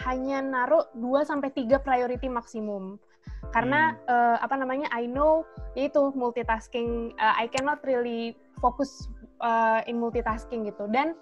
hanya 0.00 0.40
naruh 0.40 0.88
2 0.96 1.28
sampai 1.28 1.52
3 1.52 1.76
priority 1.84 2.26
maksimum. 2.30 2.96
Karena 3.54 3.94
eh, 4.10 4.36
apa 4.42 4.58
namanya 4.58 4.90
I 4.90 5.06
know 5.06 5.46
yaitu 5.78 6.10
multitasking 6.14 7.14
eh, 7.14 7.34
I 7.38 7.46
cannot 7.46 7.82
really 7.86 8.34
focus 8.58 9.06
uh, 9.44 9.84
in 9.84 10.00
multitasking 10.00 10.64
gitu 10.64 10.88
dan 10.88 11.12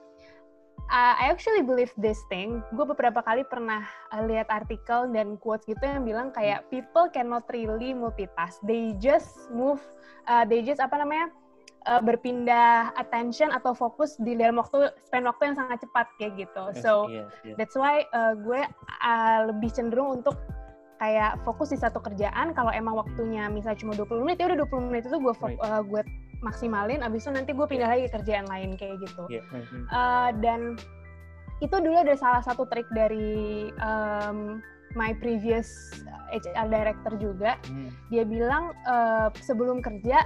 uh, 0.90 1.14
I 1.18 1.30
actually 1.30 1.62
believe 1.62 1.92
this 1.98 2.18
thing. 2.28 2.64
Gue 2.74 2.88
beberapa 2.88 3.22
kali 3.22 3.46
pernah 3.46 3.84
uh, 4.10 4.22
lihat 4.26 4.48
artikel 4.52 5.10
dan 5.12 5.38
quotes 5.38 5.64
gitu 5.68 5.82
yang 5.82 6.02
bilang 6.02 6.28
kayak 6.34 6.66
people 6.72 7.06
cannot 7.12 7.46
really 7.52 7.96
multitask. 7.96 8.58
They 8.64 8.96
just 8.98 9.50
move, 9.52 9.82
uh, 10.26 10.44
they 10.48 10.64
just 10.64 10.80
apa 10.80 11.00
namanya 11.00 11.30
uh, 11.86 12.00
berpindah 12.02 12.94
attention 12.98 13.50
atau 13.50 13.74
fokus 13.76 14.14
di 14.18 14.34
dalam 14.34 14.58
waktu 14.58 14.90
spend 15.06 15.28
waktu 15.28 15.52
yang 15.52 15.56
sangat 15.58 15.78
cepat 15.82 16.06
kayak 16.18 16.32
gitu. 16.48 16.64
Yes, 16.72 16.82
So 16.82 16.92
Iya, 17.10 17.24
iya. 17.46 17.54
that's 17.58 17.76
why 17.76 18.06
uh, 18.14 18.34
gue 18.38 18.62
uh, 19.02 19.38
lebih 19.50 19.70
cenderung 19.70 20.22
untuk 20.22 20.38
kayak 21.02 21.42
fokus 21.42 21.74
di 21.74 21.78
satu 21.82 21.98
kerjaan 21.98 22.54
kalau 22.54 22.70
emang 22.70 22.94
waktunya 22.94 23.50
misalnya 23.50 23.82
cuma 23.82 23.92
20 23.98 24.22
menit 24.22 24.38
ya 24.38 24.46
udah 24.46 24.58
20 24.62 24.86
menit 24.86 25.02
itu 25.02 25.18
gue 25.18 25.34
Right. 25.34 25.58
uh, 25.58 25.82
gue 25.82 26.02
maksimalin 26.46 27.02
abis 27.02 27.26
itu 27.26 27.34
nanti 27.34 27.50
gue 27.50 27.66
pindah 27.66 27.90
lagi 27.90 28.06
ke 28.06 28.14
kerjaan 28.14 28.46
lain 28.46 28.78
kayak 28.78 29.02
gitu. 29.02 29.26
Hmm. 29.50 29.82
Uh, 29.90 30.30
dan 30.38 30.78
itu 31.58 31.74
dulu 31.74 31.98
ada 31.98 32.14
salah 32.14 32.38
satu 32.38 32.66
trik 32.66 32.86
dari 32.94 33.70
um, 33.82 34.62
my 34.94 35.10
previous 35.18 35.90
HR 36.30 36.70
director 36.70 37.18
juga 37.18 37.58
Hmm. 37.66 37.90
dia 38.08 38.22
bilang 38.22 38.70
uh, 38.86 39.26
sebelum 39.42 39.82
kerja 39.82 40.22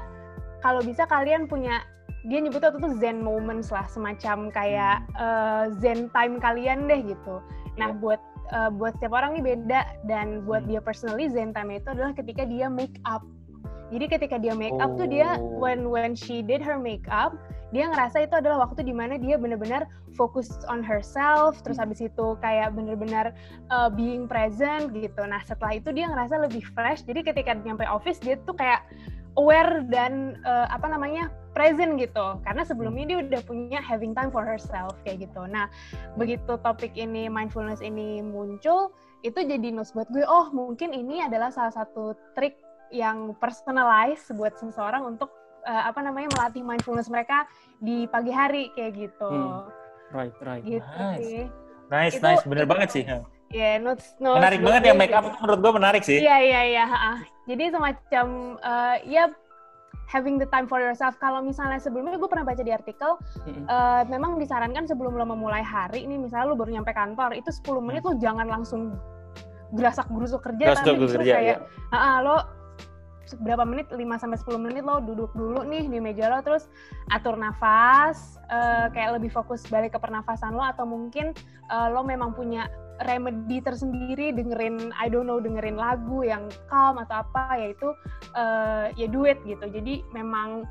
kalau 0.61 0.85
bisa 0.85 1.09
kalian 1.09 1.49
punya 1.49 1.81
dia 2.27 2.43
nyebutnya 2.43 2.75
waktu 2.75 2.83
itu 2.83 2.93
zen 2.99 3.23
moments 3.23 3.71
lah 3.71 3.87
semacam 3.87 4.51
kayak 4.51 4.99
uh, 5.15 5.71
zen 5.79 6.11
time 6.11 6.37
kalian 6.37 6.85
deh 6.85 7.01
gitu 7.01 7.41
nah 7.77 7.93
Iya. 7.93 7.99
buat 8.03 8.21
uh, 8.53 8.71
buat 8.71 8.95
setiap 8.99 9.17
orang 9.17 9.39
ini 9.39 9.57
beda 9.57 9.87
dan 10.07 10.43
buat 10.47 10.67
Hmm. 10.67 10.71
dia 10.77 10.81
personally 10.83 11.27
zen 11.31 11.55
time 11.55 11.75
itu 11.75 11.89
adalah 11.91 12.13
ketika 12.15 12.47
dia 12.47 12.67
make 12.71 12.99
up 13.07 13.23
jadi 13.95 14.19
ketika 14.19 14.37
dia 14.43 14.55
make 14.55 14.75
up 14.83 14.99
tuh 14.99 15.07
dia 15.07 15.39
Oh. 15.39 15.63
when 15.63 15.91
when 15.95 16.19
she 16.19 16.43
did 16.43 16.59
her 16.59 16.75
make 16.75 17.07
up 17.07 17.35
dia 17.75 17.91
ngerasa 17.91 18.27
itu 18.27 18.35
adalah 18.39 18.63
waktu 18.63 18.87
di 18.87 18.95
mana 18.95 19.19
dia 19.19 19.35
benar-benar 19.35 19.91
fokus 20.15 20.55
on 20.71 20.87
herself 20.87 21.59
terus 21.67 21.83
habis 21.83 21.99
itu 21.99 22.39
kayak 22.39 22.73
benar-benar 22.73 23.35
uh, 23.75 23.91
being 23.91 24.31
present 24.31 24.95
gitu. 24.95 25.19
Nah 25.27 25.43
setelah 25.43 25.75
itu 25.75 25.91
dia 25.91 26.07
ngerasa 26.07 26.47
lebih 26.47 26.63
fresh. 26.73 27.03
Jadi 27.03 27.27
ketika 27.27 27.59
nyampe 27.59 27.83
office 27.85 28.23
dia 28.23 28.39
tuh 28.47 28.55
kayak 28.55 28.87
aware 29.37 29.83
dan 29.91 30.39
uh, 30.47 30.71
apa 30.71 30.87
namanya 30.89 31.29
present 31.57 31.97
gitu. 31.97 32.37
Karena 32.45 32.63
sebelumnya 32.69 33.05
dia 33.09 33.19
udah 33.25 33.41
punya 33.49 33.81
having 33.81 34.13
time 34.13 34.29
for 34.29 34.45
herself 34.45 34.93
kayak 35.09 35.25
gitu. 35.25 35.49
Nah 35.49 35.73
begitu 36.21 36.61
topik 36.61 36.93
ini 36.93 37.33
mindfulness 37.33 37.81
ini 37.81 38.21
muncul 38.21 38.93
itu 39.25 39.41
jadi 39.41 39.73
notes 39.73 39.97
buat 39.97 40.13
gue. 40.13 40.29
Oh 40.29 40.53
mungkin 40.53 40.93
ini 40.93 41.25
adalah 41.25 41.49
salah 41.49 41.73
satu 41.73 42.13
trik 42.37 42.61
yang 42.93 43.33
personalized 43.41 44.29
buat 44.37 44.53
seseorang 44.61 45.17
untuk 45.17 45.33
uh, 45.65 45.89
apa 45.89 46.05
namanya 46.05 46.29
melatih 46.37 46.61
mindfulness 46.63 47.09
mereka 47.09 47.49
di 47.81 48.05
pagi 48.07 48.31
hari 48.31 48.69
kayak 48.77 48.93
gitu. 49.09 49.27
Hmm. 49.27 49.67
Right, 50.15 50.37
right. 50.45 50.63
Gitu 50.63 50.85
Nice. 50.87 51.19
sih. 51.25 51.45
Nice, 51.91 52.15
Itu- 52.21 52.27
nice, 52.29 52.45
bener 52.47 52.63
itu- 52.63 52.71
banget 52.77 52.89
sih. 52.93 53.05
Ya, 53.47 53.79
notes, 53.79 54.19
notes 54.19 54.43
Menarik 54.43 54.61
banget 54.63 54.83
ya 54.91 54.95
make 54.95 55.15
up 55.15 55.23
gitu. 55.23 55.39
menurut 55.43 55.59
gue 55.63 55.73
menarik 55.79 56.03
sih. 56.03 56.19
Iya 56.19 56.37
iya 56.43 56.61
iya. 56.67 56.85
Jadi 57.47 57.65
semacam 57.71 58.27
eh, 58.59 58.97
ya 59.07 59.25
having 60.07 60.39
the 60.39 60.49
time 60.49 60.71
for 60.71 60.79
yourself. 60.79 61.19
Kalau 61.19 61.43
misalnya 61.43 61.83
sebelumnya 61.83 62.17
gue 62.17 62.31
pernah 62.31 62.47
baca 62.47 62.63
di 62.63 62.73
artikel, 62.73 63.19
Mm-mm. 63.45 63.67
eh, 63.67 64.03
memang 64.07 64.39
disarankan 64.39 64.87
sebelum 64.87 65.19
lo 65.19 65.27
memulai 65.27 65.61
hari 65.61 66.07
ini, 66.07 66.17
misalnya 66.17 66.55
lo 66.55 66.57
baru 66.57 66.81
nyampe 66.81 66.95
kantor, 66.95 67.35
itu 67.35 67.51
10 67.51 67.83
menit 67.83 68.03
lo 68.07 68.15
jangan 68.17 68.47
langsung 68.47 68.95
gerasak 69.75 70.07
gerusuk 70.15 70.47
kerja, 70.47 70.79
tapi 70.79 70.95
kerja 70.95 71.35
kayak 71.43 71.59
ya. 71.59 71.91
"Ah, 71.91 71.99
ah, 71.99 72.17
lo 72.23 72.37
berapa 73.43 73.67
menit 73.67 73.91
5 73.91 74.23
sampai 74.23 74.39
10 74.39 74.55
menit 74.63 74.87
lo 74.87 75.03
duduk 75.03 75.35
dulu 75.35 75.67
nih 75.67 75.91
di 75.91 75.99
meja 75.99 76.31
lo 76.31 76.39
terus 76.47 76.71
atur 77.11 77.35
nafas 77.35 78.39
eh, 78.47 78.87
kayak 78.95 79.19
lebih 79.19 79.35
fokus 79.35 79.67
balik 79.67 79.91
ke 79.91 79.99
pernafasan 79.99 80.55
lo 80.55 80.63
atau 80.63 80.87
mungkin 80.87 81.35
eh, 81.67 81.89
lo 81.91 82.07
memang 82.07 82.39
punya 82.39 82.71
remedy 83.05 83.61
tersendiri 83.61 84.33
dengerin 84.33 84.95
I 84.97 85.13
don't 85.13 85.29
know 85.29 85.37
dengerin 85.37 85.77
lagu 85.77 86.25
yang 86.25 86.49
calm 86.73 86.97
atau 86.97 87.21
apa 87.21 87.61
yaitu 87.61 87.93
eh, 88.33 88.95
ya 88.97 89.07
duit 89.13 89.37
gitu 89.45 89.69
jadi 89.69 90.01
memang 90.17 90.65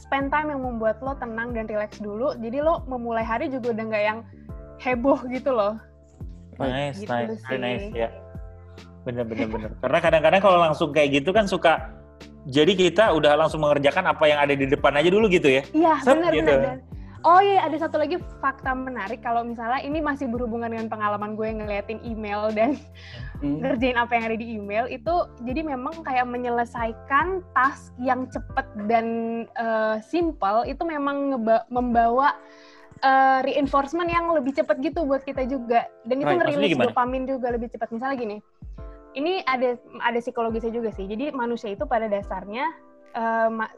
spend 0.00 0.32
time 0.32 0.48
yang 0.50 0.64
membuat 0.64 0.98
lo 1.04 1.12
tenang 1.20 1.52
dan 1.52 1.68
relax 1.68 2.00
dulu 2.00 2.32
jadi 2.40 2.64
lo 2.64 2.80
memulai 2.88 3.22
hari 3.22 3.52
juga 3.52 3.76
udah 3.76 3.84
nggak 3.84 4.04
yang 4.04 4.18
heboh 4.80 5.20
gitu 5.28 5.52
loh 5.52 5.76
Nice, 6.60 7.00
Gitu 7.00 7.10
nice, 7.10 7.40
sih. 7.48 7.58
nice, 7.58 7.88
ya. 7.96 8.08
Bener, 9.02 9.24
bener, 9.26 9.48
bener. 9.50 9.70
Karena 9.82 9.98
kadang-kadang 9.98 10.40
kalau 10.44 10.58
langsung 10.62 10.94
kayak 10.94 11.22
gitu 11.22 11.34
kan 11.34 11.48
suka, 11.48 11.90
jadi 12.46 12.70
kita 12.76 13.10
udah 13.18 13.34
langsung 13.34 13.64
mengerjakan 13.64 14.14
apa 14.14 14.24
yang 14.30 14.38
ada 14.38 14.54
di 14.54 14.66
depan 14.68 14.94
aja 14.94 15.10
dulu 15.10 15.26
gitu 15.26 15.48
ya. 15.50 15.62
Iya, 15.74 15.94
benar 16.06 16.30
gitu. 16.30 16.52
benar. 16.54 16.76
Oh 17.22 17.38
iya, 17.38 17.62
ada 17.62 17.78
satu 17.78 18.02
lagi 18.02 18.18
fakta 18.42 18.74
menarik. 18.74 19.22
Kalau 19.22 19.46
misalnya 19.46 19.78
ini 19.78 20.02
masih 20.02 20.26
berhubungan 20.26 20.74
dengan 20.74 20.90
pengalaman 20.90 21.38
gue 21.38 21.48
ngeliatin 21.54 22.02
email 22.02 22.50
dan 22.50 22.74
Hmm. 23.42 23.58
ngerjain 23.58 23.98
apa 23.98 24.14
yang 24.14 24.24
ada 24.30 24.38
di 24.38 24.54
email 24.54 24.86
itu 24.86 25.10
jadi 25.42 25.66
memang 25.66 26.06
kayak 26.06 26.30
menyelesaikan 26.30 27.42
task 27.50 27.90
yang 27.98 28.30
cepet 28.30 28.62
dan 28.86 29.06
eh, 29.58 29.98
simple 29.98 30.62
itu 30.62 30.78
memang 30.86 31.34
membawa 31.66 32.38
eh, 33.02 33.42
reinforcement 33.42 34.06
yang 34.06 34.30
lebih 34.30 34.54
cepat 34.54 34.78
gitu 34.78 35.02
buat 35.02 35.26
kita 35.26 35.42
juga. 35.50 35.90
Dan 36.06 36.22
itu 36.22 36.30
Right, 36.30 36.38
ngerilis 36.38 36.78
dopamin 36.78 37.26
juga 37.26 37.50
lebih 37.50 37.66
cepat 37.74 37.90
misalnya 37.90 38.14
gini 38.14 38.38
ini 39.18 39.42
ada 39.44 39.74
ada 40.00 40.18
psikologisnya 40.22 40.70
juga 40.70 40.94
sih. 40.94 41.10
Jadi 41.10 41.34
manusia 41.34 41.74
itu 41.74 41.82
pada 41.82 42.06
dasarnya 42.06 42.70
ma- 43.52 43.74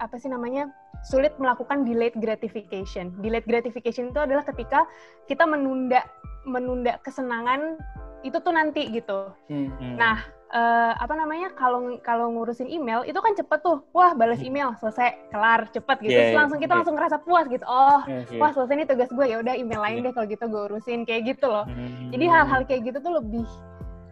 apa 0.00 0.16
sih 0.18 0.26
namanya 0.26 0.66
sulit 1.08 1.32
melakukan 1.40 1.88
delayed 1.88 2.12
gratification. 2.20 3.10
Delayed 3.24 3.48
gratification 3.48 4.12
itu 4.12 4.20
adalah 4.20 4.44
ketika 4.44 4.84
kita 5.24 5.48
menunda 5.48 6.04
menunda 6.44 7.00
kesenangan 7.00 7.80
itu 8.20 8.36
tuh 8.38 8.52
nanti 8.52 8.92
gitu. 8.92 9.32
Hmm. 9.48 9.72
Hmm. 9.78 9.94
Nah, 9.96 10.16
uh, 10.52 10.92
apa 10.98 11.14
namanya 11.14 11.52
kalau 11.54 11.96
kalau 12.02 12.32
ngurusin 12.34 12.68
email 12.68 13.04
itu 13.04 13.16
kan 13.20 13.32
cepet 13.36 13.60
tuh 13.62 13.84
wah 13.92 14.12
balas 14.16 14.40
email 14.40 14.72
selesai 14.80 15.16
kelar 15.30 15.68
cepet 15.70 15.96
gitu 16.02 16.10
Yeah, 16.12 16.18
Terus 16.18 16.32
yeah, 16.32 16.40
langsung 16.40 16.58
kita 16.60 16.68
yeah. 16.72 16.78
langsung 16.82 16.96
ngerasa 16.98 17.16
puas 17.22 17.46
gitu 17.48 17.64
oh 17.68 18.00
Yes. 18.08 18.26
Iya. 18.32 18.40
wah 18.40 18.50
selesai 18.52 18.74
nih 18.74 18.88
tugas 18.88 19.10
gue 19.12 19.26
ya 19.28 19.36
udah 19.40 19.54
email 19.54 19.80
lain 19.80 19.96
Yeah. 20.00 20.04
deh 20.08 20.12
kalau 20.16 20.26
gitu 20.28 20.44
gue 20.48 20.62
urusin 20.72 21.00
kayak 21.04 21.22
gitu 21.36 21.46
loh 21.48 21.64
Hmm. 21.68 22.10
jadi 22.10 22.24
hal-hal 22.32 22.60
kayak 22.64 22.82
gitu 22.88 22.98
tuh 22.98 23.12
lebih 23.20 23.46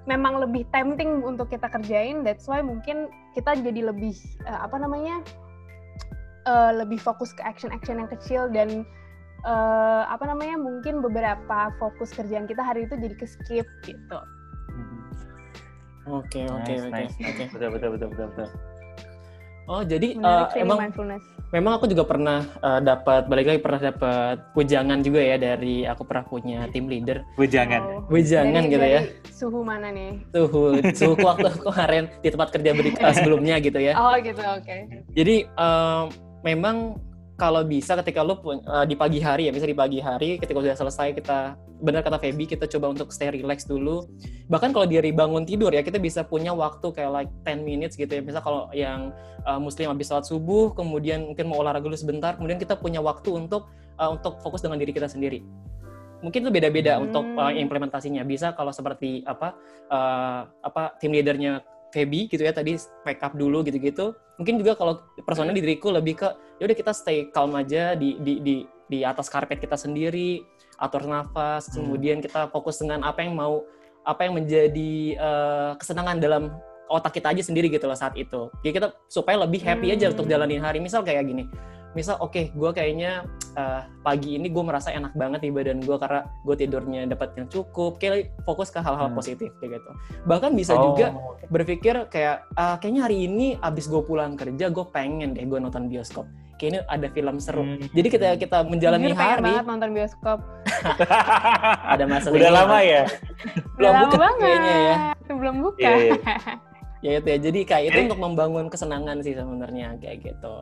memang 0.07 0.39
lebih 0.39 0.63
tempting 0.71 1.25
untuk 1.27 1.51
kita 1.51 1.67
kerjain 1.67 2.23
that's 2.23 2.47
why 2.47 2.63
mungkin 2.63 3.11
kita 3.35 3.59
jadi 3.59 3.91
lebih 3.91 4.15
uh, 4.47 4.69
apa 4.69 4.77
namanya 4.79 5.19
uh, 6.47 6.73
lebih 6.73 6.97
fokus 7.03 7.35
ke 7.35 7.43
action-action 7.43 8.01
yang 8.01 8.11
kecil 8.11 8.49
dan 8.49 8.87
uh, 9.45 10.09
apa 10.09 10.25
namanya 10.31 10.57
mungkin 10.57 11.05
beberapa 11.05 11.75
fokus 11.77 12.15
kerjaan 12.15 12.49
kita 12.49 12.63
hari 12.63 12.87
itu 12.89 12.95
jadi 12.97 13.15
ke 13.19 13.27
skip 13.27 13.67
gitu 13.85 14.19
Oke, 16.07 16.47
oke, 16.47 16.71
oke, 16.71 16.95
nice. 16.95 17.19
oke. 17.19 17.45
Betul, 17.51 17.69
betul, 17.75 17.89
betul, 17.99 18.09
betul, 18.15 18.27
betul. 18.31 18.49
Oh, 19.67 19.83
jadi 19.83 20.15
menarik 20.15 20.47
eh, 20.47 20.53
sih 20.55 20.59
ini 20.63 20.67
emang 20.71 20.79
mindfulness 20.87 21.25
memang 21.51 21.73
aku 21.79 21.87
juga 21.91 22.07
pernah 22.07 22.43
eh, 22.43 22.81
dapat 22.83 23.27
balik 23.27 23.47
lagi 23.51 23.61
pernah 23.63 23.81
dapat 23.91 24.37
wejangan 24.55 24.99
juga 25.03 25.19
ya 25.23 25.37
dari 25.39 25.83
aku 25.83 26.03
pernah 26.07 26.23
punya 26.27 26.71
tim 26.71 26.87
leader. 26.87 27.23
Wejangan. 27.39 27.83
Oh. 27.83 28.01
Wejangan 28.11 28.63
Dari- 28.67 28.73
gitu 28.75 28.87
ya. 28.87 29.01
dari 29.03 29.11
suhu 29.31 29.61
mana 29.67 29.91
nih 29.93 30.23
Suhu 30.31 30.63
suhu 30.99 31.15
waktu 31.19 31.51
kemarin 31.59 32.05
di 32.23 32.29
tempat 32.31 32.49
kerja 32.55 32.71
eh, 32.71 33.15
sebelumnya 33.19 33.57
gitu 33.59 33.79
ya. 33.79 33.93
oh 33.99 34.15
gitu 34.23 34.43
oke 34.43 34.77
Jadi 35.15 35.37
eh, 35.47 36.05
memang 36.47 37.03
kalau 37.37 37.61
bisa 37.67 37.93
ketika 38.01 38.25
lu 38.25 38.39
eh, 38.39 38.85
di 38.89 38.95
pagi 38.97 39.21
hari 39.21 39.51
ya, 39.51 39.53
bisa 39.53 39.67
di 39.69 39.77
pagi 39.77 39.99
hari 40.01 40.39
ketika 40.41 40.63
sudah 40.63 40.79
selesai 40.79 41.09
kita 41.19 41.59
benar 41.85 42.01
kata 42.01 42.17
Feby 42.17 42.49
kita 42.49 42.65
coba 42.65 42.97
untuk 42.97 43.13
stay 43.13 43.29
relax 43.29 43.69
dulu. 43.69 44.09
Bahkan 44.49 44.73
kalau 44.73 44.89
dari 44.89 45.13
bangun 45.13 45.45
tidur 45.45 45.69
ya 45.75 45.85
kita 45.85 46.01
bisa 46.01 46.25
punya 46.25 46.57
waktu 46.57 46.89
kayak 46.89 47.11
like 47.13 47.33
10 47.45 47.61
minutes 47.61 47.99
gitu 48.01 48.09
ya. 48.09 48.25
Misal 48.25 48.41
kalau 48.41 48.73
yang 48.73 49.13
eh, 49.45 49.59
muslim 49.61 49.93
habis 49.93 50.09
sholat 50.09 50.25
subuh 50.25 50.73
kemudian 50.73 51.29
mungkin 51.29 51.45
mau 51.51 51.61
olahraga 51.61 51.85
dulu 51.85 51.99
sebentar, 51.99 52.39
kemudian 52.41 52.57
kita 52.57 52.79
punya 52.81 53.05
waktu 53.05 53.29
untuk 53.37 53.69
eh, 54.01 54.09
untuk 54.09 54.41
fokus 54.41 54.65
dengan 54.65 54.81
diri 54.81 54.97
kita 54.97 55.11
sendiri. 55.11 55.45
Mungkin 56.25 56.49
itu 56.49 56.49
beda-beda 56.49 56.97
Hmm. 56.97 57.13
untuk 57.13 57.29
eh, 57.37 57.61
implementasinya. 57.61 58.25
Bisa 58.25 58.57
kalau 58.57 58.73
seperti 58.73 59.21
apa 59.29 59.53
eh, 59.93 60.41
apa 60.49 60.97
tim 60.97 61.13
leadernya 61.13 61.61
Feby 61.95 62.27
gitu 62.29 62.43
ya 62.43 62.53
tadi 62.53 62.77
wake 63.07 63.23
up 63.23 63.33
dulu 63.35 63.63
gitu-gitu. 63.63 64.13
Mungkin 64.37 64.61
juga 64.61 64.77
kalau 64.77 65.01
personal 65.25 65.55
di 65.57 65.65
diriku 65.65 65.89
lebih 65.89 66.21
ke 66.21 66.29
ya 66.61 66.69
udah 66.69 66.77
kita 66.77 66.93
stay 66.93 67.31
calm 67.33 67.57
aja 67.57 67.97
di 67.97 68.21
di 68.21 68.43
di 68.43 68.55
di 68.87 68.99
atas 69.03 69.27
karpet 69.27 69.59
kita 69.59 69.75
sendiri, 69.75 70.45
atur 70.79 71.09
nafas, 71.09 71.67
Hmm. 71.73 71.83
kemudian 71.83 72.19
kita 72.23 72.51
fokus 72.53 72.79
dengan 72.79 73.03
apa 73.03 73.25
yang 73.25 73.35
mau 73.35 73.65
apa 74.07 74.23
yang 74.29 74.39
menjadi 74.39 74.93
eh, 75.19 75.71
kesenangan 75.81 76.23
dalam 76.23 76.43
otak 76.87 77.19
kita 77.19 77.35
aja 77.35 77.43
sendiri 77.43 77.67
gitu 77.67 77.91
loh 77.91 77.99
saat 77.99 78.15
itu. 78.15 78.47
Jadi 78.63 78.73
kita 78.79 78.89
supaya 79.11 79.43
lebih 79.43 79.59
happy 79.59 79.91
aja 79.91 80.07
Hmm. 80.07 80.15
untuk 80.15 80.27
jalanin 80.31 80.63
hari. 80.63 80.79
Misal 80.79 81.03
kayak 81.03 81.27
gini. 81.27 81.51
Misal 81.99 82.21
oke, 82.21 82.53
gue 82.55 82.71
kayaknya 82.77 83.25
eh, 83.57 83.83
pagi 84.01 84.37
ini 84.37 84.47
gue 84.47 84.61
merasa 84.61 84.89
enak 84.91 85.13
banget 85.13 85.41
di 85.41 85.51
badan 85.51 85.81
gue 85.81 85.97
karena 85.97 86.23
gue 86.41 86.55
tidurnya 86.55 87.01
dapat 87.07 87.33
yang 87.35 87.49
cukup. 87.49 87.97
Kayak 87.97 88.15
fokus 88.43 88.69
ke 88.69 88.79
hal-hal 88.79 89.09
Hmm. 89.09 89.17
positif 89.17 89.49
kayak 89.57 89.81
gitu. 89.81 89.91
Bahkan 90.25 90.53
bisa 90.53 90.73
Oh, 90.73 90.93
juga 90.93 91.17
berpikir 91.47 92.07
kayak 92.07 92.45
"Ah, 92.53 92.77
kayaknya 92.77 93.03
hari 93.03 93.25
ini 93.25 93.57
abis 93.59 93.87
gue 93.87 94.01
pulang 94.01 94.35
kerja 94.35 94.69
gue 94.69 94.85
pengen 94.87 95.33
deh 95.33 95.43
gue 95.43 95.57
nonton 95.57 95.89
bioskop 95.89 96.29
kayaknya 96.57 96.85
ada 96.87 97.09
film 97.11 97.37
seru 97.37 97.61
Hmm. 97.63 97.85
jadi 97.91 98.09
kita 98.09 98.27
kita 98.39 98.59
menjalani 98.65 99.07
Jujur 99.07 99.19
pengen 99.19 99.33
hari 99.35 99.45
banget 99.47 99.65
nonton 99.67 99.91
bioskop 99.93 100.39
ada 101.93 102.05
masa 102.05 102.29
Udah 102.31 102.49
lama 102.51 102.79
ya? 102.81 103.03
Belum 103.75 103.77
Udah 103.79 103.91
lama 103.91 104.03
buka 104.03 104.17
banget 104.19 104.37
kayaknya 104.41 104.75
ya. 104.75 104.97
belum 105.29 105.57
buka 105.61 105.79
Iya, 105.79 105.93
iya. 105.99 106.15
ya 107.03 107.11
itu 107.15 107.29
ya 107.29 107.39
jadi 107.43 107.61
kayak 107.63 107.85
itu 107.87 107.99
untuk 108.07 108.21
membangun 108.21 108.67
kesenangan 108.67 109.21
sih 109.21 109.33
sebenarnya 109.33 110.01
kayak 110.01 110.17
gitu 110.25 110.55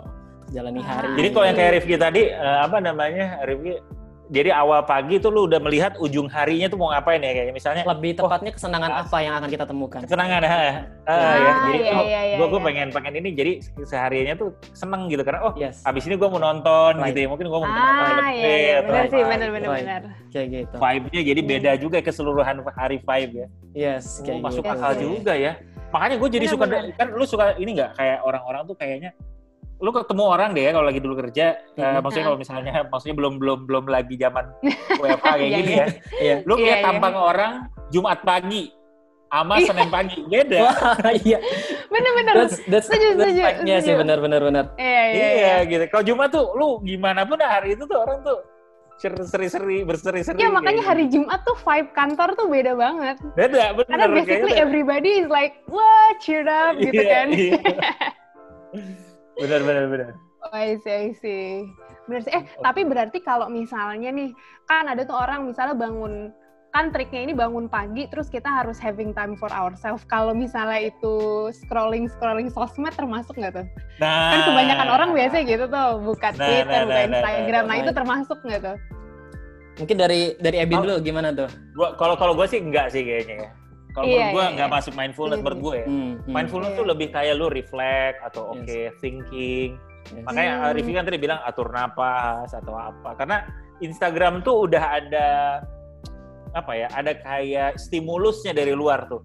jalani 0.54 0.80
Ah. 0.80 0.86
hari 1.02 1.06
Jadi 1.18 1.28
kalau 1.28 1.44
yang 1.44 1.56
kayak 1.56 1.72
Rifki 1.74 1.94
tadi, 1.96 2.22
eh, 2.30 2.58
apa 2.62 2.76
namanya, 2.78 3.26
Rifki, 3.42 3.74
jadi 4.24 4.56
awal 4.56 4.80
pagi 4.88 5.20
tuh 5.20 5.28
lu 5.28 5.44
udah 5.44 5.60
melihat 5.60 6.00
ujung 6.00 6.32
harinya 6.32 6.64
tuh 6.64 6.80
mau 6.80 6.88
ngapain 6.88 7.20
ya, 7.20 7.28
kayak 7.28 7.52
misalnya 7.52 7.84
lebih 7.84 8.16
tepatnya 8.16 8.56
kesenangan 8.56 9.04
apa 9.04 9.16
yang 9.20 9.36
akan 9.36 9.48
kita 9.52 9.64
temukan 9.68 10.00
kesenangan, 10.00 10.40
ha, 10.40 10.48
ah, 10.48 10.64
Ah, 11.04 11.34
ya, 11.36 11.52
jadi 11.68 11.76
iya, 11.76 11.92
oh, 11.92 12.04
iya, 12.08 12.20
iya, 12.32 12.36
gua, 12.40 12.46
gua 12.48 12.56
iya. 12.56 12.66
pengen 12.72 12.88
pengen 12.88 13.12
ini, 13.20 13.28
jadi 13.36 13.52
sehariannya 13.84 14.34
tuh 14.40 14.48
seneng 14.72 15.12
gitu 15.12 15.20
karena 15.20 15.44
oh 15.44 15.52
yes 15.60 15.84
abis 15.84 16.08
ini 16.08 16.16
gua 16.16 16.32
mau 16.32 16.40
nonton 16.40 16.96
Right. 16.96 17.12
gitu 17.12 17.18
ya, 17.20 17.28
mungkin 17.28 17.46
gua 17.52 17.60
mau 17.60 17.68
nonton 17.68 17.84
ah 17.84 18.00
film 18.00 18.24
iya 18.32 18.56
iya 18.56 18.74
atau 18.74 18.86
benar 18.88 18.96
apa 18.96 19.04
sih 19.04 19.20
gitu. 19.20 19.28
benar 19.28 19.48
benar 19.52 19.68
benar 19.76 20.02
kayak 20.32 20.46
gitu 20.48 20.74
Vibe-nya 20.80 21.20
jadi 21.20 21.40
beda 21.44 21.70
juga 21.76 21.96
keseluruhan 22.00 22.54
hari 22.72 22.98
vibe 22.98 23.32
ya. 23.36 23.46
yes 23.76 24.04
Oh, 24.08 24.24
kayak 24.24 24.40
masuk 24.40 24.64
gitu 24.64 24.72
akal 24.72 24.88
Yes, 24.88 24.96
yes. 24.96 25.04
juga 25.04 25.34
ya. 25.36 25.52
Makanya 25.92 26.16
gue 26.18 26.28
jadi 26.32 26.46
Benar, 26.48 26.54
suka 26.58 26.64
benar. 26.66 26.82
kan 26.96 27.06
lu 27.12 27.22
suka 27.22 27.44
ini 27.54 27.70
nggak 27.76 27.90
kayak 27.94 28.18
orang-orang 28.24 28.62
tuh 28.66 28.74
kayaknya 28.74 29.10
lu 29.76 29.90
ketemu 29.90 30.22
orang 30.24 30.50
deh 30.50 30.62
ya 30.62 30.70
kalau 30.70 30.86
lagi 30.86 30.98
dulu 30.98 31.14
kerja 31.18 31.46
eh, 31.68 31.82
Mhm. 31.82 32.00
maksudnya 32.00 32.24
kalau 32.24 32.38
misalnya 32.38 32.72
maksudnya 32.92 33.14
belum 33.14 33.34
belum 33.36 33.58
belum 33.64 33.84
lagi 33.86 34.14
zaman 34.14 34.44
WFH 35.02 35.24
kayak 35.24 35.38
Iya, 35.40 35.56
gini 35.56 35.72
iya. 35.72 35.76
ya. 35.76 35.86
iya 36.16 36.34
Lu 36.42 36.54
Iya, 36.54 36.62
kayak 36.62 36.78
iya. 36.78 36.84
tampang 36.84 37.14
orang 37.14 37.52
Jumat 37.88 38.18
pagi 38.22 38.62
sama 39.26 39.54
Iya. 39.56 39.66
Senin 39.66 39.90
pagi 39.90 40.18
beda. 40.24 40.58
Wah, 40.60 40.94
iya 41.18 41.38
benar 41.86 42.12
benar 42.14 42.34
that's 42.36 42.58
that's 42.64 42.86
Setuju, 42.86 43.06
that's 43.12 43.34
setuju, 43.34 43.42
sih 43.42 43.82
setuju. 43.82 43.98
benar 43.98 44.18
benar 44.20 44.40
benar 44.42 44.64
iya 44.76 45.02
iya 45.10 45.28
iya 45.34 45.54
gitu. 45.64 45.84
Kalau 45.88 46.04
Jumat 46.04 46.28
tuh 46.30 46.46
lu 46.54 46.78
gimana 46.80 47.22
pun 47.22 47.36
hari 47.36 47.74
itu 47.74 47.82
tuh 47.82 47.98
orang 47.98 48.22
tuh 48.22 48.38
seri-seri 48.96 49.82
berseri-seri. 49.82 50.38
Ya 50.38 50.48
makanya 50.48 50.80
kayak 50.80 50.86
hari 50.86 51.04
Jumat 51.08 51.42
tuh 51.42 51.58
vibe 51.58 51.90
kantor 51.92 52.30
tuh 52.32 52.46
beda 52.46 52.72
banget. 52.72 53.18
gitu. 53.18 53.34
beda 53.34 53.62
bener 53.74 53.90
Karena 53.90 54.06
basically 54.08 54.38
kayaknya. 54.48 54.62
everybody 54.62 55.10
is 55.18 55.28
like, 55.28 55.54
wah 55.66 55.82
cheered 56.16 56.46
up 56.46 56.78
gitu 56.78 56.94
Iya, 56.94 57.10
kan. 57.12 57.26
iya. 57.28 57.58
bener 59.38 59.60
bener 59.62 59.84
bener. 59.90 60.08
Oh, 60.44 60.52
I 60.52 60.76
see, 60.76 60.92
I 60.92 61.10
see. 61.16 61.64
Bener 62.04 62.20
sih. 62.20 62.32
Eh, 62.36 62.44
tapi 62.60 62.84
berarti 62.84 63.24
kalau 63.24 63.48
misalnya 63.48 64.12
nih, 64.12 64.36
kan 64.68 64.84
ada 64.84 65.08
tuh 65.08 65.16
orang 65.16 65.48
misalnya 65.48 65.72
bangun, 65.72 66.28
kan 66.68 66.92
triknya 66.92 67.24
ini 67.24 67.32
bangun 67.32 67.64
pagi, 67.64 68.04
terus 68.12 68.28
kita 68.28 68.44
harus 68.44 68.76
having 68.76 69.16
time 69.16 69.40
for 69.40 69.48
ourselves. 69.48 70.04
Kalau 70.04 70.36
misalnya 70.36 70.92
itu 70.92 71.48
scrolling-scrolling 71.64 72.52
sosmed 72.52 72.92
termasuk 72.92 73.32
nggak 73.40 73.56
tuh? 73.56 73.66
Nah, 74.04 74.36
Kan 74.36 74.40
kebanyakan 74.52 74.88
orang 74.92 75.10
biasanya 75.16 75.44
gitu 75.48 75.64
tuh, 75.64 75.88
buka 76.04 76.28
Nah, 76.36 76.44
Twitter, 76.44 76.80
nah, 76.82 76.84
buka 76.84 76.92
nah, 76.92 77.06
nah, 77.08 77.08
Instagram. 77.08 77.64
Nah, 77.64 77.72
nah. 77.72 77.80
itu 77.80 77.90
termasuk 77.96 78.38
nggak 78.44 78.62
tuh? 78.62 78.78
mungkin 79.74 79.96
dari 79.98 80.38
dari 80.38 80.62
Ebin 80.62 80.78
Oh. 80.78 80.82
dulu 80.86 81.02
gimana 81.02 81.34
tuh 81.34 81.50
Gua 81.74 81.98
kalau 81.98 82.14
kalau 82.14 82.38
gue 82.38 82.46
sih 82.46 82.62
enggak 82.62 82.94
sih 82.94 83.02
kayaknya 83.02 83.34
ya. 83.42 83.50
Kalau 83.94 84.04
Iya, 84.04 84.10
menurut 84.10 84.34
gue 84.34 84.42
iya, 84.42 84.54
nggak 84.58 84.68
iya. 84.68 84.76
masuk 84.76 84.92
mindfulness 84.92 85.38
Iya, 85.38 85.44
menurut 85.46 85.60
gue 85.62 85.74
ya. 85.74 85.86
Hmm, 85.86 86.02
hmm. 86.18 86.32
Mindfulness 86.34 86.70
Iya. 86.74 86.78
tuh 86.78 86.86
lebih 86.90 87.08
kayak 87.08 87.34
lu 87.38 87.46
reflect 87.48 88.16
atau 88.20 88.42
Yes. 88.42 88.54
oke 88.58 88.78
thinking. 88.98 89.70
Yes. 90.10 90.24
Makanya 90.26 90.52
Hmm. 90.52 90.64
uh, 90.64 90.72
Rifki 90.74 90.92
kan 90.92 91.04
tadi 91.04 91.16
bilang 91.16 91.40
atur 91.40 91.68
napas 91.70 92.50
atau 92.50 92.74
apa. 92.74 93.10
Karena 93.14 93.36
Instagram 93.78 94.42
tuh 94.42 94.66
udah 94.66 94.84
ada 94.98 95.28
apa 96.52 96.72
ya? 96.74 96.86
Ada 96.90 97.12
kayak 97.16 97.78
stimulusnya 97.78 98.50
dari 98.50 98.74
luar 98.74 99.06
tuh. 99.06 99.22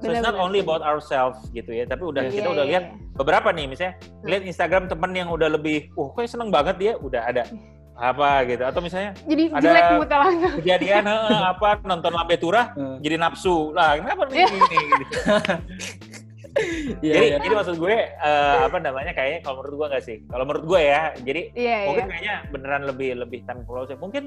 So 0.00 0.08
it's 0.08 0.20
not 0.20 0.32
Benar-benar. 0.32 0.44
only 0.44 0.60
about 0.60 0.80
ourselves 0.80 1.40
gitu 1.52 1.72
ya, 1.72 1.84
tapi 1.84 2.04
udah 2.04 2.24
Yes. 2.24 2.32
kita 2.32 2.48
Iya, 2.48 2.54
udah 2.56 2.64
iya, 2.64 2.70
lihat 2.72 2.84
iya. 2.88 2.96
beberapa 3.14 3.48
nih 3.52 3.66
misalnya 3.68 3.94
lihat 4.24 4.42
Instagram 4.44 4.84
temen 4.88 5.12
yang 5.12 5.28
udah 5.28 5.48
lebih, 5.50 5.92
uh 5.92 6.08
kok 6.10 6.24
seneng 6.24 6.48
banget 6.48 6.76
dia 6.76 6.92
udah 6.96 7.20
ada 7.22 7.44
apa 8.00 8.28
gitu 8.46 8.64
atau 8.64 8.80
misalnya 8.80 9.12
Jadi 9.22 9.44
ada- 9.46 9.60
jelek 9.60 9.84
langsung. 10.10 10.52
kejadian 10.56 11.04
"Heeh, 11.04 11.40
apa 11.46 11.68
nonton 11.84 12.10
lambe 12.10 12.36
turah 12.36 12.72
Hmm. 12.72 12.96
jadi 12.98 13.16
nafsu 13.16 13.70
lah 13.70 13.94
kenapa 13.94 14.24
nih 14.26 14.48
ini 14.48 14.58
gitu. 14.96 15.14
Iya, 16.98 17.12
jadi 17.14 17.26
iya. 17.28 17.36
jadi 17.38 17.54
maksud 17.54 17.76
gue 17.78 17.94
eh, 18.10 18.56
apa 18.60 18.76
namanya 18.76 19.12
kayaknya 19.12 19.38
kalau 19.40 19.62
menurut 19.62 19.74
gue 19.76 19.86
nggak 19.86 20.02
sih 20.02 20.16
kalau 20.26 20.42
menurut 20.42 20.64
gue 20.66 20.80
ya 20.82 21.02
jadi 21.20 21.42
Iya, 21.54 21.76
mungkin 21.86 22.00
iya. 22.00 22.10
kayaknya 22.10 22.34
beneran 22.50 22.82
lebih 22.84 23.10
lebih 23.16 23.40
time 23.44 23.62
close 23.62 23.94
mungkin 23.94 24.26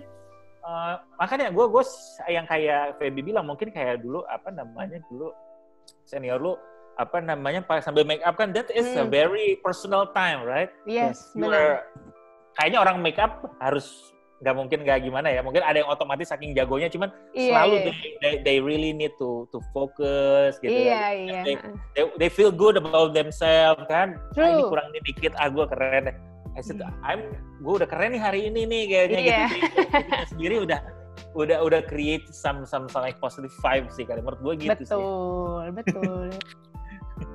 eh, 0.62 0.94
makanya 1.18 1.50
gue 1.50 1.66
gue 1.68 1.84
yang 2.28 2.46
kayak 2.46 2.96
Feby 2.96 3.22
bilang 3.22 3.44
mungkin 3.44 3.68
kayak 3.70 4.00
dulu 4.00 4.24
apa 4.24 4.50
namanya 4.50 5.04
dulu 5.04 5.36
senior 6.04 6.38
lu 6.38 6.54
apa 6.94 7.20
namanya 7.20 7.60
pas 7.60 7.82
sambil 7.82 8.06
make 8.06 8.22
up 8.22 8.38
kan 8.38 8.54
that 8.54 8.70
is 8.70 8.88
a 8.88 9.02
Hmm. 9.02 9.10
very 9.10 9.58
personal 9.60 10.08
time 10.08 10.46
right 10.46 10.72
Yes, 10.86 11.34
You 11.34 11.44
benar. 11.44 11.60
are- 11.60 11.84
kayaknya 12.56 12.80
orang 12.80 12.98
make 13.00 13.18
up 13.18 13.44
harus 13.58 14.12
nggak 14.44 14.56
mungkin 14.60 14.80
nggak 14.84 15.08
gimana 15.08 15.32
ya 15.32 15.40
mungkin 15.40 15.64
ada 15.64 15.80
yang 15.80 15.88
otomatis 15.88 16.28
saking 16.28 16.52
jagonya 16.52 16.92
cuman 16.92 17.08
Iya, 17.32 17.48
selalu 17.56 17.74
iya. 17.74 17.84
They, 17.88 17.96
they 18.20 18.34
they 18.44 18.58
really 18.60 18.92
need 18.92 19.16
to 19.16 19.48
to 19.56 19.64
focus 19.72 20.60
gitu 20.60 20.68
Iya, 20.76 20.92
ya. 20.92 21.02
iya. 21.16 21.42
They, 21.48 21.56
they, 21.96 22.04
they 22.20 22.30
feel 22.30 22.52
good 22.52 22.76
about 22.76 23.16
themselves 23.16 23.80
kan 23.88 24.20
ah, 24.36 24.44
ini 24.44 24.60
True. 24.60 24.68
kurang 24.68 24.92
ini 24.92 25.00
dikit 25.08 25.32
ah 25.40 25.48
gue 25.48 25.64
keren 25.66 26.12
deh 26.12 26.18
I 26.54 26.62
said, 26.62 26.78
Hmm. 26.78 26.94
I'm 27.02 27.22
gue 27.64 27.74
udah 27.82 27.88
keren 27.88 28.14
nih 28.14 28.22
hari 28.22 28.52
ini 28.52 28.68
nih 28.68 28.82
kayaknya 28.86 29.18
Iya. 29.18 29.40
gitu 29.48 29.56
Jadi, 29.80 30.04
kita 30.12 30.26
sendiri 30.28 30.56
udah 30.68 30.80
udah 31.34 31.58
udah 31.64 31.82
create 31.88 32.28
some 32.30 32.68
some 32.68 32.86
some 32.92 33.02
like 33.02 33.18
positive 33.18 33.50
vibe 33.64 33.88
sih 33.90 34.04
kali 34.04 34.20
menurut 34.20 34.44
gue 34.44 34.54
gitu 34.60 34.76
sih 34.76 34.92
betul, 34.92 35.64
betul. 35.72 36.28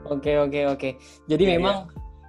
Oke 0.09 0.37
oke 0.37 0.61
oke. 0.69 0.91
Jadi 1.25 1.43
Iya, 1.45 1.53
memang 1.57 1.89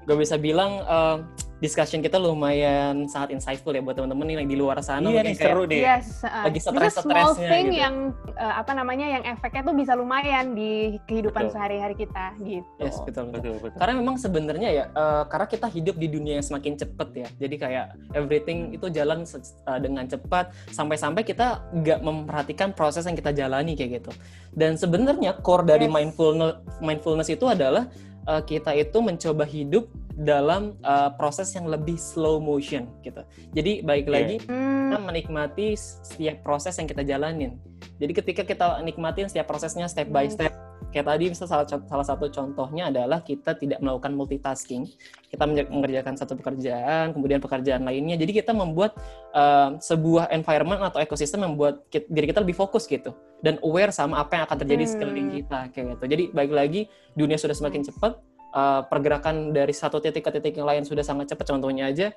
gue 0.10 0.18
bisa 0.18 0.42
bilang 0.42 0.82
uh, 0.90 1.22
discussion 1.60 2.00
kita 2.00 2.16
lumayan 2.16 3.06
sangat 3.06 3.36
insightful 3.36 3.76
ya 3.76 3.84
buat 3.84 3.94
teman-teman 4.00 4.42
yang 4.42 4.50
di 4.50 4.58
luar 4.58 4.80
sana. 4.80 5.12
Iya 5.12 5.22
nih 5.28 5.36
seru 5.36 5.68
deh. 5.68 5.84
Yes, 5.84 6.24
uh, 6.24 6.48
lagi 6.48 6.60
stres-stresnya 6.64 7.04
small 7.04 7.32
thing 7.36 7.68
gitu. 7.70 7.84
yang 7.84 7.96
uh, 8.40 8.56
apa 8.64 8.72
namanya 8.74 9.06
yang 9.06 9.24
efeknya 9.28 9.62
tuh 9.68 9.76
bisa 9.76 9.94
lumayan 9.94 10.56
di 10.56 10.98
kehidupan 11.06 11.52
sehari-hari 11.52 12.00
kita 12.00 12.34
gitu. 12.42 12.80
Yes, 12.80 12.98
betul, 13.04 13.30
betul. 13.30 13.38
Betul, 13.40 13.56
betul. 13.70 13.78
Karena 13.78 13.94
memang 14.00 14.16
sebenarnya 14.16 14.70
ya, 14.72 14.86
uh, 14.96 15.24
karena 15.28 15.48
kita 15.52 15.68
hidup 15.70 15.96
di 16.00 16.08
dunia 16.08 16.40
yang 16.40 16.46
semakin 16.48 16.74
cepat 16.80 17.10
ya. 17.14 17.28
Jadi 17.38 17.56
kayak 17.60 17.86
everything 18.16 18.72
itu 18.74 18.88
jalan 18.90 19.28
uh, 19.28 19.80
dengan 19.84 20.08
cepat 20.08 20.56
sampai-sampai 20.72 21.28
kita 21.28 21.60
nggak 21.76 22.00
memperhatikan 22.02 22.72
proses 22.72 23.04
yang 23.04 23.20
kita 23.20 23.36
jalani 23.36 23.76
kayak 23.76 24.02
gitu. 24.02 24.12
Dan 24.56 24.80
sebenarnya 24.80 25.38
core 25.44 25.68
dari 25.68 25.86
Yes. 25.86 25.96
mindfulness 25.96 26.56
mindfulness 26.84 27.30
itu 27.32 27.46
adalah 27.48 27.88
uh, 28.30 28.42
kita 28.46 28.78
itu 28.78 29.02
mencoba 29.02 29.44
hidup 29.44 29.90
dalam 30.20 30.76
uh, 30.84 31.10
proses 31.16 31.50
yang 31.56 31.66
lebih 31.66 31.96
slow 31.96 32.38
motion 32.38 32.86
gitu. 33.02 33.26
Jadi 33.56 33.82
baik 33.82 34.06
Iya. 34.06 34.14
lagi 34.14 34.36
Hmm, 34.46 34.94
kita 34.94 34.98
menikmati 35.00 35.68
setiap 35.80 36.44
proses 36.44 36.76
yang 36.78 36.86
kita 36.92 37.02
jalanin. 37.08 37.58
Jadi 37.98 38.12
ketika 38.12 38.44
kita 38.44 38.84
nikmatin 38.84 39.32
setiap 39.32 39.48
prosesnya 39.48 39.88
step 39.88 40.12
by 40.12 40.28
step, 40.28 40.52
kayak 40.90 41.06
tadi 41.06 41.26
misal 41.30 41.46
salah, 41.46 41.66
salah 41.66 42.06
satu 42.06 42.26
contohnya 42.34 42.90
adalah 42.90 43.22
kita 43.22 43.54
tidak 43.54 43.78
melakukan 43.78 44.14
multitasking, 44.18 44.90
kita 45.30 45.44
menge- 45.46 45.70
mengerjakan 45.70 46.18
satu 46.18 46.34
pekerjaan, 46.38 47.14
kemudian 47.14 47.38
pekerjaan 47.38 47.86
lainnya. 47.86 48.18
Jadi 48.18 48.42
kita 48.42 48.52
membuat 48.52 48.98
uh, 49.38 49.78
sebuah 49.78 50.34
environment 50.34 50.82
atau 50.90 50.98
ekosistem 50.98 51.46
yang 51.46 51.54
membuat 51.54 51.86
kit- 51.94 52.10
diri 52.10 52.30
kita 52.30 52.42
lebih 52.42 52.58
fokus 52.58 52.90
gitu 52.90 53.14
dan 53.46 53.62
aware 53.62 53.94
sama 53.94 54.20
apa 54.20 54.42
yang 54.42 54.44
akan 54.50 54.58
terjadi 54.66 54.82
di 54.82 54.90
sekeliling 54.90 55.28
Hmm. 55.30 55.38
kita 55.44 55.60
kayak 55.72 55.86
gitu. 55.96 56.04
Jadi 56.10 56.24
baik 56.34 56.52
lagi 56.52 56.82
dunia 57.14 57.38
sudah 57.38 57.54
semakin 57.54 57.86
cepat, 57.86 58.18
uh, 58.58 58.82
pergerakan 58.90 59.54
dari 59.54 59.72
satu 59.72 60.02
titik 60.02 60.26
ke 60.26 60.32
titik 60.42 60.58
yang 60.58 60.68
lain 60.68 60.84
sudah 60.84 61.06
sangat 61.06 61.30
cepat. 61.30 61.46
Contohnya 61.54 61.94
aja 61.94 62.10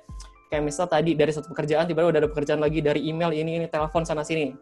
kayak 0.49 0.69
misal 0.69 0.85
tadi 0.85 1.17
dari 1.17 1.33
satu 1.33 1.49
pekerjaan 1.49 1.89
tiba-tiba 1.89 2.13
udah 2.13 2.21
ada 2.21 2.29
pekerjaan 2.29 2.61
lagi 2.61 2.77
dari 2.77 3.09
email 3.09 3.33
ini 3.33 3.57
ini 3.57 3.65
telepon 3.65 4.05
sana 4.05 4.21
sini 4.21 4.53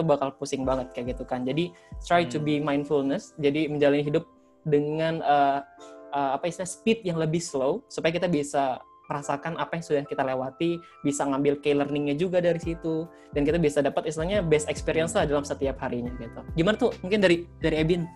itu 0.00 0.02
bakal 0.08 0.32
pusing 0.40 0.64
banget 0.64 0.88
kayak 0.96 1.12
gitu 1.12 1.28
kan 1.28 1.44
jadi 1.44 1.68
try 2.00 2.24
to 2.24 2.40
Hmm. 2.40 2.48
be 2.48 2.54
mindfulness 2.56 3.36
jadi 3.36 3.68
menjalani 3.68 4.00
hidup 4.00 4.24
dengan 4.64 5.20
uh, 5.20 5.60
uh, 6.16 6.40
apa 6.40 6.48
istilah 6.48 6.68
speed 6.68 7.04
yang 7.04 7.20
lebih 7.20 7.44
slow 7.44 7.84
supaya 7.92 8.16
kita 8.16 8.32
bisa 8.32 8.80
merasakan 9.12 9.58
apa 9.58 9.76
yang 9.76 9.84
sudah 9.84 10.02
kita 10.06 10.22
lewati 10.22 10.78
bisa 11.02 11.26
ngambil 11.26 11.58
key 11.60 11.74
learningnya 11.74 12.14
juga 12.14 12.38
dari 12.38 12.62
situ 12.62 13.04
dan 13.36 13.42
kita 13.44 13.58
bisa 13.58 13.82
dapat 13.82 14.08
istilahnya 14.08 14.40
best 14.40 14.70
experience 14.70 15.12
lah 15.18 15.26
dalam 15.26 15.42
setiap 15.42 15.76
harinya 15.82 16.14
gitu 16.16 16.40
gimana 16.56 16.78
tuh 16.78 16.94
mungkin 17.04 17.20
dari 17.20 17.44
dari 17.60 17.76
Ebin 17.84 18.06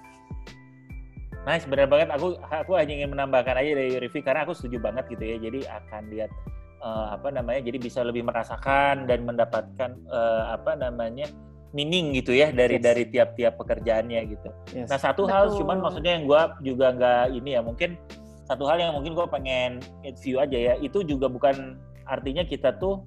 Nice, 1.45 1.69
benar 1.69 1.85
banget. 1.93 2.09
Aku 2.17 2.41
aku 2.41 2.73
hanya 2.73 3.05
ingin 3.05 3.13
menambahkan 3.13 3.61
aja 3.61 3.77
dari 3.77 4.01
Rivi 4.01 4.25
karena 4.25 4.49
aku 4.49 4.57
setuju 4.57 4.81
banget 4.81 5.05
gitu 5.13 5.25
ya. 5.29 5.37
Jadi 5.37 5.61
akan 5.69 6.03
lihat 6.09 6.33
eh, 6.81 7.07
apa 7.13 7.29
namanya, 7.29 7.61
jadi 7.69 7.77
bisa 7.77 8.01
lebih 8.01 8.25
merasakan 8.25 9.05
dan 9.05 9.29
mendapatkan 9.29 9.91
eh, 10.09 10.45
apa 10.57 10.73
namanya 10.73 11.29
meaning 11.75 12.15
gitu 12.15 12.31
ya 12.31 12.55
dari 12.55 12.79
Yes. 12.79 12.85
dari 12.87 13.05
tiap-tiap 13.11 13.59
pekerjaannya 13.59 14.21
gitu. 14.31 14.49
yes. 14.73 14.87
Nah 14.89 14.97
satu 14.97 15.27
hal 15.27 15.51
Betul. 15.51 15.67
cuman 15.67 15.77
maksudnya 15.83 16.13
yang 16.17 16.25
gue 16.31 16.43
juga 16.73 16.87
nggak 16.95 17.25
ini 17.35 17.51
ya 17.59 17.61
mungkin 17.61 17.99
satu 18.47 18.63
hal 18.71 18.79
yang 18.79 18.95
mungkin 18.95 19.19
gue 19.19 19.27
pengen 19.27 19.83
view 20.23 20.39
aja 20.39 20.55
ya 20.55 20.75
itu 20.79 21.03
juga 21.03 21.27
bukan 21.27 21.75
artinya 22.07 22.47
kita 22.47 22.79
tuh 22.79 23.03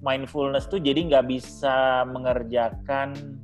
mindfulness 0.00 0.70
tuh 0.70 0.78
jadi 0.78 1.02
nggak 1.10 1.24
bisa 1.26 2.06
mengerjakan 2.06 3.38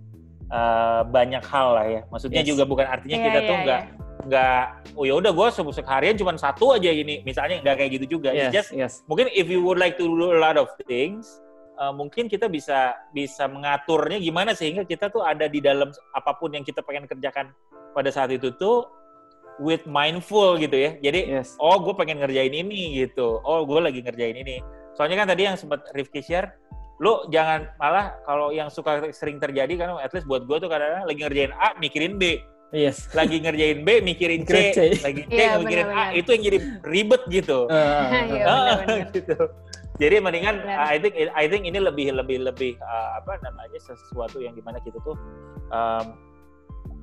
uh, 0.55 1.03
banyak 1.09 1.43
hal 1.43 1.69
lah 1.75 1.87
ya. 1.87 2.01
Maksudnya 2.15 2.47
Yes. 2.47 2.51
juga 2.55 2.63
bukan 2.65 2.87
artinya 2.87 3.19
Iya, 3.19 3.27
kita 3.27 3.41
iya, 3.43 3.49
tuh 3.51 3.57
nggak 3.67 3.83
nggak 4.29 4.63
oh 4.99 5.05
ya 5.07 5.15
udah 5.15 5.31
gue 5.31 5.47
seharian 5.73 6.19
cuma 6.19 6.35
satu 6.37 6.75
aja 6.75 6.91
ini 6.91 7.23
misalnya 7.23 7.63
nggak 7.63 7.77
kayak 7.83 7.91
gitu 7.99 8.19
juga. 8.19 8.31
It's 8.35 8.51
yes 8.51 8.55
just 8.55 8.71
yes 8.75 8.93
mungkin 9.11 9.27
if 9.33 9.47
you 9.51 9.59
would 9.63 9.79
like 9.79 9.95
to 9.97 10.05
do 10.05 10.35
a 10.35 10.39
lot 10.39 10.55
of 10.55 10.69
things 10.87 11.39
uh, 11.79 11.95
mungkin 11.95 12.27
kita 12.27 12.51
bisa 12.51 12.93
bisa 13.15 13.47
mengaturnya 13.47 14.19
gimana 14.19 14.53
sehingga 14.53 14.83
kita 14.83 15.09
tuh 15.09 15.23
ada 15.23 15.47
di 15.47 15.63
dalam 15.63 15.89
apa 16.13 16.35
pun 16.37 16.53
yang 16.53 16.67
kita 16.67 16.83
pengen 16.83 17.07
kerjakan 17.07 17.55
pada 17.95 18.11
saat 18.11 18.35
itu 18.35 18.51
tuh 18.59 18.91
with 19.59 19.83
mindful 19.87 20.55
gitu 20.59 20.75
ya. 20.75 20.91
Jadi 21.03 21.35
yes. 21.39 21.55
oh 21.59 21.79
gue 21.83 21.95
pengen 21.95 22.23
ngerjain 22.23 22.55
ini 22.55 23.03
gitu. 23.03 23.43
Oh 23.43 23.67
gue 23.67 23.79
lagi 23.83 24.03
ngerjain 24.03 24.39
ini. 24.39 24.63
Soalnya 24.95 25.23
kan 25.25 25.27
tadi 25.31 25.43
yang 25.47 25.57
sempat 25.59 25.87
Rifki 25.95 26.23
share 26.23 26.59
lu 26.99 27.23
jangan 27.31 27.71
malah 27.79 28.19
kalau 28.27 28.51
yang 28.51 28.67
suka 28.67 29.07
sering 29.15 29.39
terjadi 29.39 29.71
kan 29.79 30.03
at 30.03 30.11
least 30.11 30.27
buat 30.27 30.43
gue 30.51 30.59
tuh 30.59 30.67
kadang-kadang 30.67 31.07
lagi 31.07 31.21
ngerjain 31.23 31.53
A 31.55 31.75
mikirin 31.79 32.19
B. 32.19 32.43
Yes. 32.75 33.09
Lagi 33.17 33.41
ngerjain 33.41 33.81
B 33.87 34.03
mikirin 34.05 34.43
C, 34.45 34.75
C. 34.77 34.81
lagi 35.01 35.23
C 35.25 35.33
Iya, 35.33 35.57
mikirin 35.63 35.89
A 35.89 36.13
benar-benar. 36.13 36.19
itu 36.21 36.29
yang 36.35 36.43
jadi 36.45 36.59
ribet 36.85 37.23
gitu. 37.33 37.59
Uh, 37.71 38.03
Iya, 38.29 38.45
Ah, 38.45 38.63
benar-benar. 38.83 39.09
gitu. 39.17 39.37
Jadi 39.99 40.23
mendingan 40.23 40.63
Benar. 40.63 40.79
I 40.87 40.97
think 41.03 41.15
I 41.35 41.45
think 41.51 41.67
ini 41.67 41.83
lebih 41.83 42.15
lebih 42.15 42.47
lebih 42.47 42.79
uh, 42.79 43.19
apa 43.19 43.43
namanya 43.43 43.79
sesuatu 43.83 44.39
yang 44.39 44.55
di 44.55 44.63
mana 44.63 44.79
kita 44.79 44.99
tuh 45.03 45.19
um, 45.75 46.07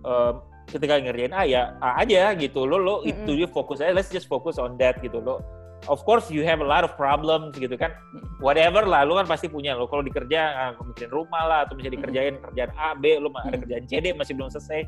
um, 0.08 0.34
ketika 0.72 0.98
ngerjain 0.98 1.36
A 1.36 1.44
ya 1.44 1.76
A 1.84 2.00
aja 2.02 2.32
gitu. 2.40 2.64
Lo 2.64 2.80
lo 2.80 2.96
itu 3.04 3.20
Mm-mm. 3.20 3.36
dia 3.36 3.48
fokus 3.52 3.84
aja 3.84 3.92
let's 3.92 4.08
just 4.08 4.32
focus 4.32 4.56
on 4.56 4.80
that 4.80 4.96
gitu. 5.04 5.20
Lo 5.20 5.44
of 5.92 6.02
course 6.08 6.32
you 6.32 6.42
have 6.48 6.64
a 6.64 6.68
lot 6.68 6.88
of 6.88 6.96
problems 6.96 7.60
gitu 7.60 7.76
kan. 7.76 7.92
Whatever 8.40 8.88
lah 8.88 9.04
lo 9.04 9.20
kan 9.20 9.28
pasti 9.28 9.52
punya 9.52 9.76
lo. 9.76 9.92
Kalau 9.92 10.00
dikerja 10.00 10.40
ah, 10.56 10.72
mikirin 10.80 11.12
rumah 11.12 11.44
lah 11.46 11.60
atau 11.68 11.76
misalnya 11.76 12.00
dikerjain 12.00 12.40
kerjaan 12.40 12.72
A 12.80 12.96
B 12.96 13.20
lo 13.20 13.28
ada 13.44 13.60
Mm. 13.60 13.68
kerjaan 13.68 13.84
C 13.92 13.94
D 14.00 14.16
masih 14.16 14.40
belum 14.40 14.48
selesai. 14.48 14.88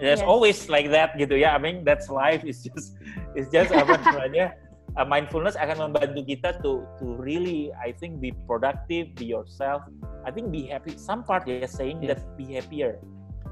There's 0.00 0.18
Yes. 0.18 0.26
always 0.26 0.58
like 0.66 0.90
that 0.90 1.14
gitu 1.14 1.38
ya. 1.38 1.54
I 1.54 1.62
mean 1.62 1.86
that's 1.86 2.10
life. 2.10 2.42
It's 2.42 2.66
just 2.66 2.98
it's 3.38 3.46
just 3.52 3.70
apa 3.70 3.94
namanya 4.02 4.56
uh, 4.94 5.06
mindfulness 5.06 5.54
akan 5.56 5.90
membantu 5.90 6.22
kita 6.22 6.54
to 6.62 6.82
to 6.98 7.06
really 7.18 7.70
I 7.76 7.94
think 7.94 8.18
be 8.18 8.30
productive, 8.46 9.14
be 9.14 9.26
yourself. 9.26 9.82
I 10.24 10.30
think 10.32 10.48
be 10.50 10.64
happy. 10.66 10.94
Some 10.96 11.22
part 11.22 11.44
they're 11.44 11.68
saying 11.68 12.00
Yes. 12.00 12.16
that 12.16 12.20
be 12.38 12.54
happier. 12.54 12.98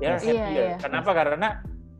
They 0.00 0.08
are 0.08 0.18
Yes. 0.18 0.24
Iya, 0.24 0.32
happier. 0.34 0.64
iya. 0.64 0.76
Kenapa? 0.80 1.10
Karena 1.12 1.48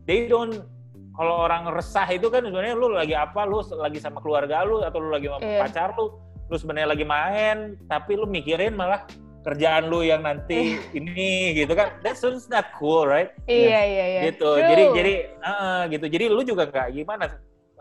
they 0.05 0.25
don't 0.27 0.65
kalau 1.13 1.45
orang 1.45 1.69
resah 1.69 2.09
itu 2.09 2.25
kan 2.27 2.41
sebenarnya 2.41 2.73
lu 2.73 2.89
lagi 2.89 3.13
apa? 3.13 3.45
Lu 3.45 3.61
lagi 3.77 4.01
sama 4.01 4.17
keluarga 4.17 4.65
lu 4.65 4.81
atau 4.81 4.97
lu 4.97 5.13
lagi 5.13 5.29
sama 5.29 5.45
Iya. 5.45 5.59
pacar 5.61 5.89
lu, 5.93 6.17
lu 6.49 6.55
sebenarnya 6.57 6.89
lagi 6.89 7.05
main, 7.05 7.57
tapi 7.85 8.17
lu 8.17 8.25
mikirin 8.25 8.73
malah 8.73 9.05
kerjaan 9.45 9.91
lu 9.93 10.01
yang 10.01 10.25
nanti 10.25 10.79
ini 10.97 11.53
gitu 11.53 11.75
kan. 11.77 12.01
That's 12.01 12.25
that's 12.25 12.49
not 12.49 12.73
cool, 12.81 13.05
right? 13.05 13.29
Iya, 13.45 13.81
iya, 13.85 14.05
iya. 14.09 14.21
gitu 14.33 14.57
True. 14.57 14.65
jadi 14.65 14.83
jadi 14.95 15.13
eh, 15.37 15.81
gitu 15.93 16.05
jadi 16.09 16.25
lu 16.33 16.41
juga 16.41 16.65
nggak 16.65 16.87
gimana 16.97 17.29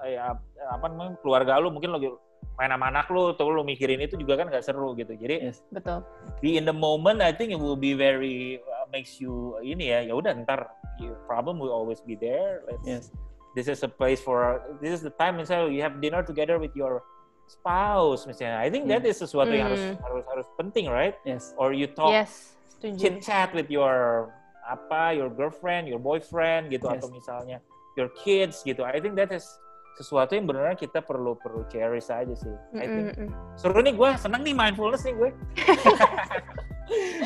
kayak 0.03 0.35
apa 0.67 0.85
namanya 0.91 1.15
keluarga 1.23 1.63
lu 1.63 1.71
mungkin 1.71 1.95
lagi 1.95 2.11
main 2.59 2.69
sama 2.69 2.91
anak 2.91 3.07
lu 3.09 3.33
atau 3.33 3.49
lu 3.49 3.63
mikirin 3.63 4.03
itu 4.03 4.19
juga 4.19 4.35
kan 4.37 4.51
nggak 4.51 4.67
seru 4.67 4.93
gitu 4.99 5.15
jadi 5.15 5.49
yes 5.49 5.63
betul. 5.71 6.03
be 6.43 6.59
in 6.59 6.67
the 6.67 6.75
moment 6.75 7.23
I 7.23 7.31
think 7.31 7.55
it 7.55 7.61
will 7.63 7.79
be 7.79 7.95
very 7.95 8.59
uh, 8.67 8.85
makes 8.91 9.23
you 9.23 9.57
ini 9.63 9.95
ya 9.95 9.99
ya 10.11 10.15
udah 10.19 10.35
ntar 10.43 10.69
your 10.99 11.17
problem 11.25 11.57
will 11.63 11.73
always 11.73 12.03
be 12.03 12.19
there 12.19 12.67
Let's, 12.67 12.83
yes 12.85 13.05
this 13.55 13.71
is 13.71 13.81
a 13.87 13.89
place 13.89 14.19
for 14.21 14.61
this 14.83 14.91
is 14.91 15.01
the 15.07 15.15
time 15.17 15.39
misalnya 15.39 15.71
you 15.71 15.81
have 15.81 16.03
dinner 16.03 16.21
together 16.27 16.59
with 16.59 16.75
your 16.75 17.01
spouse 17.49 18.27
misalnya 18.27 18.59
I 18.59 18.69
think 18.69 18.91
that 18.91 19.07
is 19.07 19.23
sesuatu 19.23 19.55
yang 19.55 19.71
harus 19.73 19.83
Hmm. 19.83 19.97
harus 20.03 20.25
harus 20.29 20.47
penting 20.59 20.91
right 20.91 21.15
yes 21.23 21.55
or 21.57 21.71
you 21.73 21.87
talk 21.89 22.11
Yes, 22.13 22.59
setuju. 22.75 22.99
chit 22.99 23.15
chat 23.23 23.55
with 23.55 23.71
your 23.71 24.29
apa 24.63 25.11
your 25.11 25.27
girlfriend, 25.27 25.91
your 25.91 25.99
boyfriend 25.99 26.71
gitu 26.71 26.87
Yes. 26.87 27.03
atau 27.03 27.09
misalnya 27.11 27.59
your 27.99 28.09
kids 28.25 28.63
gitu. 28.65 28.87
I 28.87 29.03
think 29.03 29.19
that 29.21 29.29
is 29.35 29.45
sesuatu 29.93 30.33
yang 30.33 30.49
benar-benar 30.49 30.75
kita 30.75 31.05
perlu 31.05 31.37
perlu 31.37 31.69
cherish 31.69 32.09
aja 32.09 32.33
sih. 32.33 32.55
I 32.75 32.87
think 32.87 33.07
Mm-mm. 33.13 33.29
seru 33.55 33.81
nih 33.81 33.93
gue 33.93 34.11
seneng 34.17 34.41
nih 34.41 34.55
mindfulness 34.57 35.05
nih 35.05 35.15
gue. 35.15 35.31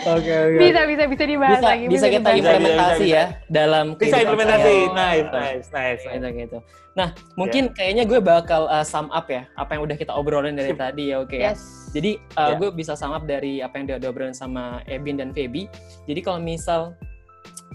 oke 0.07 0.31
oke 0.31 0.59
Bisa, 0.61 0.81
bisa, 0.87 1.05
bisa 1.09 1.25
dibahas 1.27 1.59
bisa 1.59 1.69
lagi. 1.73 1.85
bisa 1.89 2.07
kita 2.07 2.21
Bisa, 2.21 2.31
lagi. 2.31 2.41
implementasi 2.43 3.05
bisa, 3.07 3.17
ya 3.17 3.25
dalam 3.49 3.85
Bisa 3.95 3.99
kehidupan 3.99 4.23
implementasi, 4.23 4.75
nice, 4.93 4.95
nice, 4.95 5.29
nice. 5.33 6.03
nice. 6.03 6.03
gitu 6.07 6.29
gitu. 6.39 6.59
Nah, 6.97 7.09
mungkin 7.37 7.63
kayaknya 7.77 8.05
gue 8.09 8.21
bakal 8.25 8.73
uh, 8.73 8.81
sum 8.81 9.13
up 9.13 9.27
ya 9.29 9.45
apa 9.55 9.77
yang 9.77 9.83
udah 9.85 9.97
kita 9.97 10.13
obrolin 10.17 10.57
dari 10.57 10.73
Sip. 10.73 10.81
tadi 10.81 11.13
ya, 11.13 11.17
oke 11.21 11.37
ya. 11.37 11.53
Yes. 11.53 11.93
Jadi 11.93 12.17
uh, 12.37 12.53
Ya. 12.53 12.57
gue 12.57 12.69
bisa 12.73 12.97
sum 12.97 13.13
up 13.13 13.25
dari 13.25 13.61
apa 13.61 13.77
yang 13.77 13.85
udah 13.93 13.99
diobrolin 14.01 14.37
sama 14.37 14.81
Ebin 14.89 15.21
dan 15.21 15.31
Feby. 15.37 15.69
Jadi 16.09 16.21
kalau 16.25 16.41
misal 16.41 16.97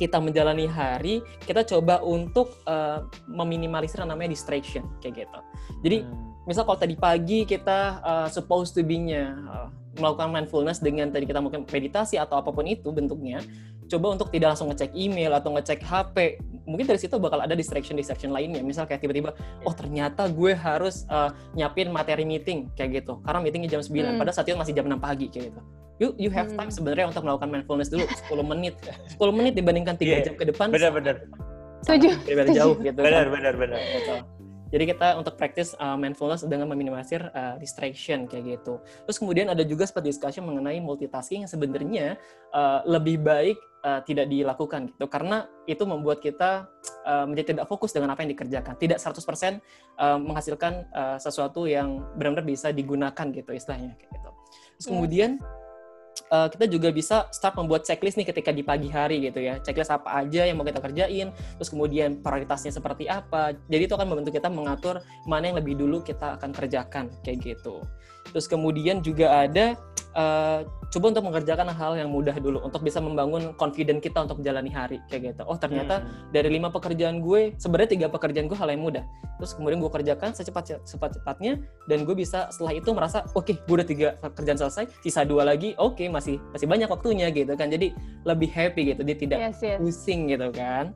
kita 0.01 0.17
menjalani 0.17 0.65
hari, 0.65 1.21
kita 1.45 1.61
coba 1.61 2.01
untuk 2.01 2.57
uh, 2.65 3.05
meminimalisir 3.29 4.01
namanya 4.01 4.33
distraction 4.33 4.89
kayak 4.97 5.29
gitu. 5.29 5.39
Jadi 5.85 5.97
Hmm. 6.01 6.30
Misal 6.43 6.63
kalau 6.63 6.75
tadi 6.75 6.95
pagi 6.95 7.43
kita 7.43 7.79
uh, 8.01 8.27
supposed 8.27 8.71
to 8.71 8.81
be-nya 8.81 9.33
uh, 9.45 9.67
melakukan 9.93 10.31
mindfulness 10.31 10.79
dengan 10.79 11.09
tadi 11.09 11.25
kita 11.25 11.37
mungkin 11.37 11.63
meditasi 11.63 12.15
atau 12.15 12.39
apa 12.39 12.47
pun 12.47 12.63
itu 12.63 12.89
bentuknya, 12.89 13.43
coba 13.85 14.15
untuk 14.15 14.31
tidak 14.31 14.55
langsung 14.55 14.71
ngecek 14.71 14.95
email 14.95 15.35
atau 15.35 15.51
ngecek 15.51 15.83
HP. 15.83 16.39
Mungkin 16.63 16.87
dari 16.87 16.95
situ 16.95 17.19
bakal 17.19 17.43
ada 17.43 17.51
distraction 17.51 17.99
distraction 17.99 18.31
lainnya. 18.31 18.63
Misal 18.63 18.87
kayak 18.87 19.03
tiba-tiba, 19.03 19.35
oh 19.61 19.73
ternyata 19.75 20.31
gue 20.31 20.55
harus 20.55 21.03
uh, 21.07 21.27
nyiapin 21.51 21.91
materi 21.91 22.23
meeting 22.23 22.71
kayak 22.71 23.03
gitu. 23.03 23.19
Karena 23.21 23.43
meetingnya 23.43 23.67
jam 23.69 23.81
9, 23.83 23.91
Hmm. 23.91 24.15
padahal 24.15 24.31
saat 24.33 24.47
itu 24.47 24.55
masih 24.55 24.71
jam 24.71 24.87
6 24.87 24.95
pagi 24.97 25.27
kayak 25.27 25.51
gitu. 25.51 25.61
You 25.99 26.07
you 26.17 26.29
have 26.31 26.47
time 26.55 26.71
Hmm. 26.71 26.73
sebenarnya 26.73 27.11
untuk 27.11 27.21
melakukan 27.21 27.51
mindfulness 27.51 27.91
dulu 27.91 28.07
10 28.07 28.47
menit. 28.47 28.79
10 29.11 29.35
menit 29.35 29.53
dibandingkan 29.53 29.99
3 29.99 30.07
Iya. 30.07 30.23
jam 30.23 30.35
ke 30.39 30.47
depan 30.47 30.71
Benar 30.71 30.95
benar 30.95 31.15
sangat 31.81 31.99
Setuju. 31.99 32.09
berbeda 32.23 32.49
jauh 32.53 32.75
gitu. 32.79 32.95
kan. 32.95 33.05
benar 33.05 33.25
benar 33.27 33.53
benar. 33.59 33.79
Jadi 34.71 34.83
kita 34.95 35.19
untuk 35.19 35.35
practice 35.35 35.75
uh, 35.77 35.99
mindfulness 35.99 36.47
dengan 36.47 36.71
meminimalisir 36.71 37.19
uh, 37.35 37.59
distraction 37.59 38.25
kayak 38.25 38.59
gitu. 38.59 38.79
Terus 39.05 39.17
kemudian 39.19 39.51
ada 39.51 39.61
juga 39.67 39.83
seperti 39.83 40.15
discussion 40.15 40.47
mengenai 40.47 40.79
multitasking 40.79 41.43
yang 41.43 41.51
sebenarnya 41.51 42.15
uh, 42.55 42.79
lebih 42.87 43.19
baik 43.19 43.59
uh, 43.83 43.99
tidak 44.07 44.31
dilakukan 44.31 44.89
gitu 44.95 45.05
karena 45.11 45.45
itu 45.67 45.83
membuat 45.83 46.23
kita 46.23 46.71
uh, 47.03 47.25
menjadi 47.27 47.55
tidak 47.55 47.65
fokus 47.67 47.91
dengan 47.91 48.15
apa 48.15 48.23
yang 48.23 48.31
dikerjakan. 48.31 48.79
Tidak 48.79 48.97
100% 48.97 49.59
uh, 49.99 50.17
menghasilkan 50.17 50.73
uh, 50.95 51.17
sesuatu 51.19 51.67
yang 51.67 52.01
benar-benar 52.15 52.47
bisa 52.47 52.71
digunakan 52.71 53.25
gitu 53.29 53.51
istilahnya 53.51 53.99
kayak 53.99 54.11
gitu. 54.15 54.29
Terus 54.79 54.87
kemudian 54.87 55.37
uh, 56.29 56.47
kita 56.51 56.69
juga 56.69 56.93
bisa 56.93 57.25
start 57.33 57.57
membuat 57.57 57.87
checklist 57.87 58.19
nih 58.19 58.29
ketika 58.29 58.53
di 58.53 58.61
pagi 58.61 58.91
hari 58.91 59.23
gitu 59.25 59.41
ya. 59.41 59.57
Checklist 59.63 59.89
apa 59.89 60.21
aja 60.21 60.45
yang 60.45 60.59
mau 60.59 60.67
kita 60.67 60.83
kerjain, 60.83 61.33
terus 61.57 61.69
kemudian 61.71 62.21
prioritasnya 62.21 62.75
seperti 62.75 63.09
apa. 63.09 63.57
Jadi 63.71 63.89
itu 63.89 63.93
akan 63.97 64.07
membantu 64.11 64.31
kita 64.35 64.51
mengatur 64.51 65.01
mana 65.25 65.49
yang 65.49 65.57
lebih 65.57 65.79
dulu 65.79 66.05
kita 66.05 66.37
akan 66.37 66.51
kerjakan 66.53 67.09
kayak 67.25 67.41
gitu. 67.41 67.81
Terus 68.29 68.45
kemudian 68.45 69.01
juga 69.01 69.47
ada 69.47 69.73
uh, 70.15 70.67
coba 70.91 71.05
untuk 71.15 71.25
mengerjakan 71.31 71.71
hal 71.71 71.95
yang 71.95 72.11
mudah 72.11 72.35
dulu 72.35 72.59
untuk 72.63 72.83
bisa 72.83 72.99
membangun 72.99 73.55
confident 73.55 74.03
kita 74.03 74.27
untuk 74.27 74.43
menjalani 74.43 74.71
hari 74.71 74.97
kayak 75.07 75.35
gitu. 75.35 75.41
Oh 75.47 75.55
ternyata 75.55 76.03
hmm. 76.03 76.35
dari 76.35 76.49
lima 76.51 76.67
pekerjaan 76.67 77.23
gue 77.23 77.55
sebenarnya 77.55 77.89
tiga 77.95 78.07
pekerjaan 78.11 78.51
gue 78.51 78.57
hal 78.57 78.69
yang 78.71 78.83
mudah. 78.83 79.03
Terus 79.39 79.51
kemudian 79.57 79.79
gue 79.79 79.91
kerjakan 79.91 80.35
secepat 80.35 80.83
secepat 80.83 81.17
cepatnya 81.17 81.63
dan 81.87 82.03
gue 82.03 82.15
bisa 82.15 82.51
setelah 82.51 82.73
itu 82.75 82.89
merasa 82.91 83.23
oke 83.33 83.47
okay, 83.47 83.55
gue 83.57 83.75
udah 83.75 83.87
tiga 83.87 84.07
pekerjaan 84.19 84.59
selesai, 84.59 84.85
sisa 85.01 85.23
dua 85.23 85.47
lagi 85.47 85.73
oke 85.79 85.95
okay, 85.95 86.07
masih 86.11 86.37
masih 86.51 86.67
banyak 86.67 86.89
waktunya 86.91 87.31
gitu 87.31 87.55
kan. 87.55 87.71
Jadi 87.71 87.95
lebih 88.27 88.51
happy 88.51 88.93
gitu, 88.93 89.01
dia 89.01 89.17
tidak 89.17 89.39
yes, 89.39 89.59
yes. 89.63 89.79
pusing 89.79 90.27
gitu 90.27 90.51
kan. 90.51 90.91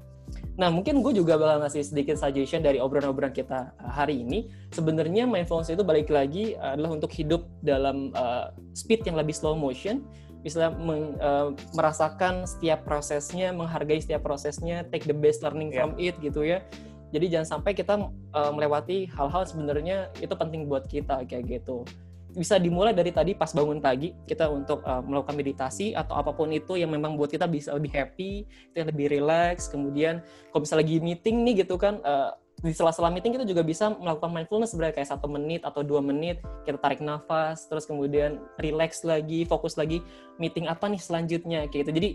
Nah, 0.55 0.71
mungkin 0.71 1.03
gue 1.03 1.11
juga 1.11 1.35
bakal 1.35 1.67
ngasih 1.67 1.83
sedikit 1.83 2.15
suggestion 2.15 2.63
dari 2.63 2.79
obrolan-obrolan 2.79 3.35
kita 3.35 3.75
uh, 3.75 3.91
hari 3.91 4.23
ini. 4.23 4.47
Sebenarnya 4.71 5.27
mindfulness 5.27 5.67
itu 5.67 5.83
balik 5.83 6.07
lagi 6.07 6.55
adalah 6.55 6.95
untuk 6.95 7.11
hidup 7.11 7.43
dalam 7.59 8.15
uh, 8.15 8.55
speed 8.71 9.03
yang 9.03 9.19
lebih 9.19 9.35
slow 9.35 9.51
motion, 9.51 10.07
bisa 10.47 10.71
meng, 10.71 11.19
uh, 11.19 11.51
merasakan 11.75 12.47
setiap 12.47 12.87
prosesnya, 12.87 13.51
menghargai 13.51 13.99
setiap 13.99 14.23
prosesnya, 14.23 14.87
take 14.95 15.03
the 15.03 15.15
best 15.15 15.43
learning 15.43 15.75
yeah. 15.75 15.83
from 15.83 15.91
it 15.99 16.15
gitu 16.23 16.47
ya. 16.47 16.63
Jadi 17.11 17.31
jangan 17.31 17.59
sampai 17.59 17.71
kita 17.75 18.07
uh, 18.31 18.51
melewati 18.55 19.11
hal-hal 19.11 19.43
sebenarnya 19.43 20.11
itu 20.23 20.31
penting 20.35 20.67
buat 20.71 20.87
kita 20.87 21.27
kayak 21.27 21.47
gitu 21.47 21.83
bisa 22.35 22.59
dimulai 22.59 22.91
dari 22.91 23.15
tadi 23.15 23.31
pas 23.31 23.49
bangun 23.55 23.79
pagi 23.79 24.11
kita 24.27 24.51
untuk 24.51 24.83
uh, 24.83 24.99
melakukan 25.01 25.35
meditasi 25.39 25.95
atau 25.95 26.19
apa 26.19 26.35
pun 26.35 26.51
itu 26.51 26.75
yang 26.75 26.91
memang 26.91 27.15
buat 27.15 27.31
kita 27.31 27.47
bisa 27.47 27.71
lebih 27.73 27.95
happy, 27.95 28.43
kita 28.75 28.91
lebih 28.91 29.07
relax. 29.09 29.71
Kemudian 29.71 30.19
kalau 30.51 30.61
bisa 30.61 30.75
lagi 30.75 30.99
meeting 30.99 31.47
nih 31.47 31.63
gitu 31.63 31.79
kan, 31.79 32.03
uh, 32.03 32.35
di 32.59 32.71
sela-sela 32.71 33.11
meeting 33.11 33.35
kita 33.35 33.47
juga 33.47 33.63
bisa 33.63 33.91
melakukan 33.95 34.31
mindfulness 34.31 34.71
sebenarnya 34.71 34.95
kayak 35.01 35.09
satu 35.11 35.27
menit 35.27 35.61
atau 35.63 35.83
dua 35.83 35.99
menit 35.99 36.39
kita 36.67 36.79
tarik 36.79 36.99
nafas, 36.99 37.67
terus 37.71 37.87
kemudian 37.87 38.39
relax 38.59 39.03
lagi, 39.07 39.47
fokus 39.47 39.79
lagi 39.79 40.03
meeting 40.39 40.67
apa 40.67 40.87
nih 40.91 40.99
selanjutnya 40.99 41.67
kayak 41.71 41.87
gitu. 41.87 41.91
Jadi 41.95 42.09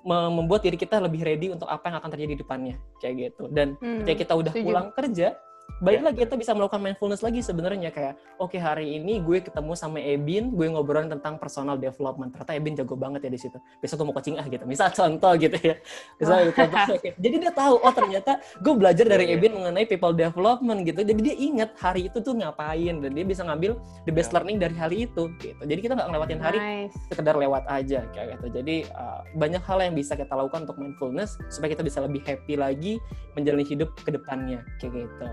membuat 0.00 0.64
diri 0.64 0.80
kita 0.80 0.96
lebih 0.96 1.20
ready 1.20 1.52
untuk 1.52 1.68
apa 1.68 1.92
yang 1.92 2.00
akan 2.00 2.10
terjadi 2.16 2.32
di 2.32 2.40
depannya 2.40 2.76
kayak 3.04 3.14
gitu. 3.20 3.52
Dan 3.52 3.76
hmm, 3.76 4.08
ketika 4.08 4.16
kita 4.24 4.32
udah 4.32 4.52
pulang 4.56 4.88
kerja, 4.96 5.36
baik 5.80 6.00
yeah. 6.00 6.06
lagi 6.12 6.18
kita 6.28 6.36
bisa 6.36 6.52
melakukan 6.52 6.80
mindfulness 6.84 7.24
lagi 7.24 7.40
sebenarnya 7.40 7.88
kayak 7.88 8.20
oke 8.36 8.52
okay, 8.52 8.60
hari 8.60 9.00
ini 9.00 9.24
gue 9.24 9.40
ketemu 9.40 9.72
sama 9.72 9.96
Ebin 9.96 10.52
gue 10.52 10.68
ngobrol 10.68 11.08
tentang 11.08 11.40
personal 11.40 11.80
development. 11.80 12.36
Ternyata 12.36 12.52
Ebin 12.52 12.74
jago 12.76 12.94
banget 13.00 13.24
ya 13.24 13.30
di 13.32 13.40
situ. 13.40 13.56
Besok 13.80 14.04
gue 14.04 14.06
mau 14.12 14.14
coaching 14.14 14.36
ah 14.36 14.44
gitu. 14.44 14.64
Misal 14.68 14.92
contoh 14.92 15.32
gitu 15.40 15.56
ya. 15.56 15.80
Misal 16.20 16.52
contoh 16.52 16.84
jadi 17.16 17.36
dia 17.40 17.52
tahu 17.52 17.80
oh 17.80 17.92
ternyata 17.96 18.38
gue 18.60 18.74
belajar 18.76 19.08
dari 19.08 19.24
yeah, 19.32 19.40
iya. 19.40 19.40
Ebin 19.40 19.52
mengenai 19.56 19.84
people 19.88 20.12
development 20.12 20.84
gitu. 20.84 21.00
Jadi 21.00 21.20
dia 21.24 21.36
ingat 21.40 21.70
hari 21.80 22.12
itu 22.12 22.20
tuh 22.20 22.36
ngapain 22.36 23.00
dan 23.00 23.10
dia 23.10 23.24
bisa 23.24 23.42
ngambil 23.48 23.80
the 24.04 24.12
best 24.12 24.30
yeah. 24.30 24.36
learning 24.36 24.60
dari 24.60 24.76
hari 24.76 24.96
itu 25.08 25.32
gitu. 25.40 25.62
Jadi 25.64 25.80
kita 25.80 25.96
nggak 25.96 26.08
ngelewatin 26.12 26.40
hari 26.44 26.58
nice. 26.60 26.94
sekedar 27.08 27.34
lewat 27.40 27.64
aja 27.72 28.04
kayak 28.12 28.36
gitu. 28.36 28.46
Jadi 28.60 28.84
uh, 28.92 29.24
banyak 29.32 29.64
hal 29.64 29.80
yang 29.80 29.96
bisa 29.96 30.12
kita 30.12 30.36
lakukan 30.36 30.68
untuk 30.68 30.76
mindfulness 30.76 31.40
supaya 31.48 31.72
kita 31.72 31.80
bisa 31.80 32.04
lebih 32.04 32.20
happy 32.28 32.60
lagi 32.60 33.00
menjalani 33.32 33.64
hidup 33.64 33.96
ke 34.04 34.12
depannya 34.12 34.60
kayak 34.76 35.08
gitu 35.08 35.26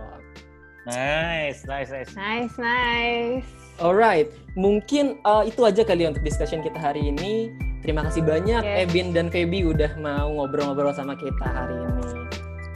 Nice, 0.85 1.65
nice, 1.65 1.89
nice. 1.89 2.11
Nice, 2.13 2.55
nice. 2.61 3.47
Alright, 3.77 4.29
mungkin 4.57 5.21
uh, 5.25 5.45
itu 5.45 5.61
aja 5.65 5.85
kali 5.85 6.05
ya 6.05 6.13
untuk 6.13 6.25
discussion 6.25 6.61
kita 6.61 6.77
hari 6.77 7.09
ini. 7.09 7.53
Terima 7.85 8.03
kasih 8.05 8.25
banyak 8.25 8.65
yes. 8.65 8.89
Ebin 8.89 9.13
dan 9.13 9.29
Feby 9.29 9.63
udah 9.63 9.95
mau 10.01 10.33
ngobrol-ngobrol 10.33 10.91
sama 10.93 11.13
kita 11.17 11.45
hari 11.45 11.77
ini. 11.77 12.03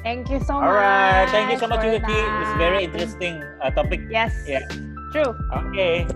Thank 0.01 0.29
you 0.33 0.41
so 0.41 0.57
much. 0.57 0.69
Alright, 0.69 1.29
thank 1.29 1.49
you 1.53 1.59
so 1.61 1.69
much 1.69 1.81
juga 1.81 2.01
Ki. 2.05 2.19
It's 2.41 2.55
very 2.57 2.85
interesting 2.85 3.41
uh, 3.61 3.69
topic. 3.73 4.01
Yes. 4.09 4.33
Yeah. 4.49 4.65
True. 5.13 5.37
Okay. 5.69 6.09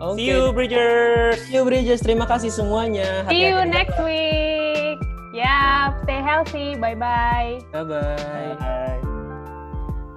okay. 0.00 0.16
See 0.16 0.28
you 0.30 0.52
Bridgers. 0.56 1.36
See 1.44 1.60
you 1.60 1.64
Bridgers. 1.68 2.00
Terima 2.00 2.24
kasih 2.24 2.48
semuanya. 2.48 3.28
Hati 3.28 3.32
-hati 3.32 3.36
See 3.36 3.44
you 3.44 3.58
next 3.68 3.98
week. 4.00 4.98
Yeah, 5.30 5.94
stay 6.02 6.20
healthy. 6.20 6.74
Bye-bye. 6.76 7.60
Bye-bye. 7.72 9.09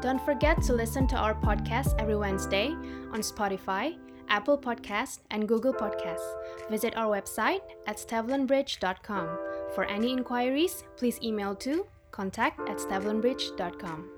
Don't 0.04 0.20
forget 0.20 0.62
to 0.64 0.74
listen 0.74 1.08
to 1.08 1.16
our 1.16 1.34
podcast 1.34 1.96
every 1.98 2.18
Wednesday 2.18 2.72
on 3.14 3.22
Spotify, 3.22 3.96
Apple 4.28 4.58
Podcasts, 4.58 5.20
and 5.32 5.48
Google 5.48 5.74
Podcasts. 5.74 6.28
Visit 6.70 6.98
our 6.98 7.08
website 7.08 7.62
at 7.88 7.96
stavlenbridge.com. 7.96 9.40
For 9.74 9.86
any 9.86 10.12
inquiries, 10.12 10.84
please 10.98 11.18
email 11.24 11.56
to 11.56 11.88
contact 12.12 12.60
at 12.68 12.80
stavlenbridge.com. 12.80 14.13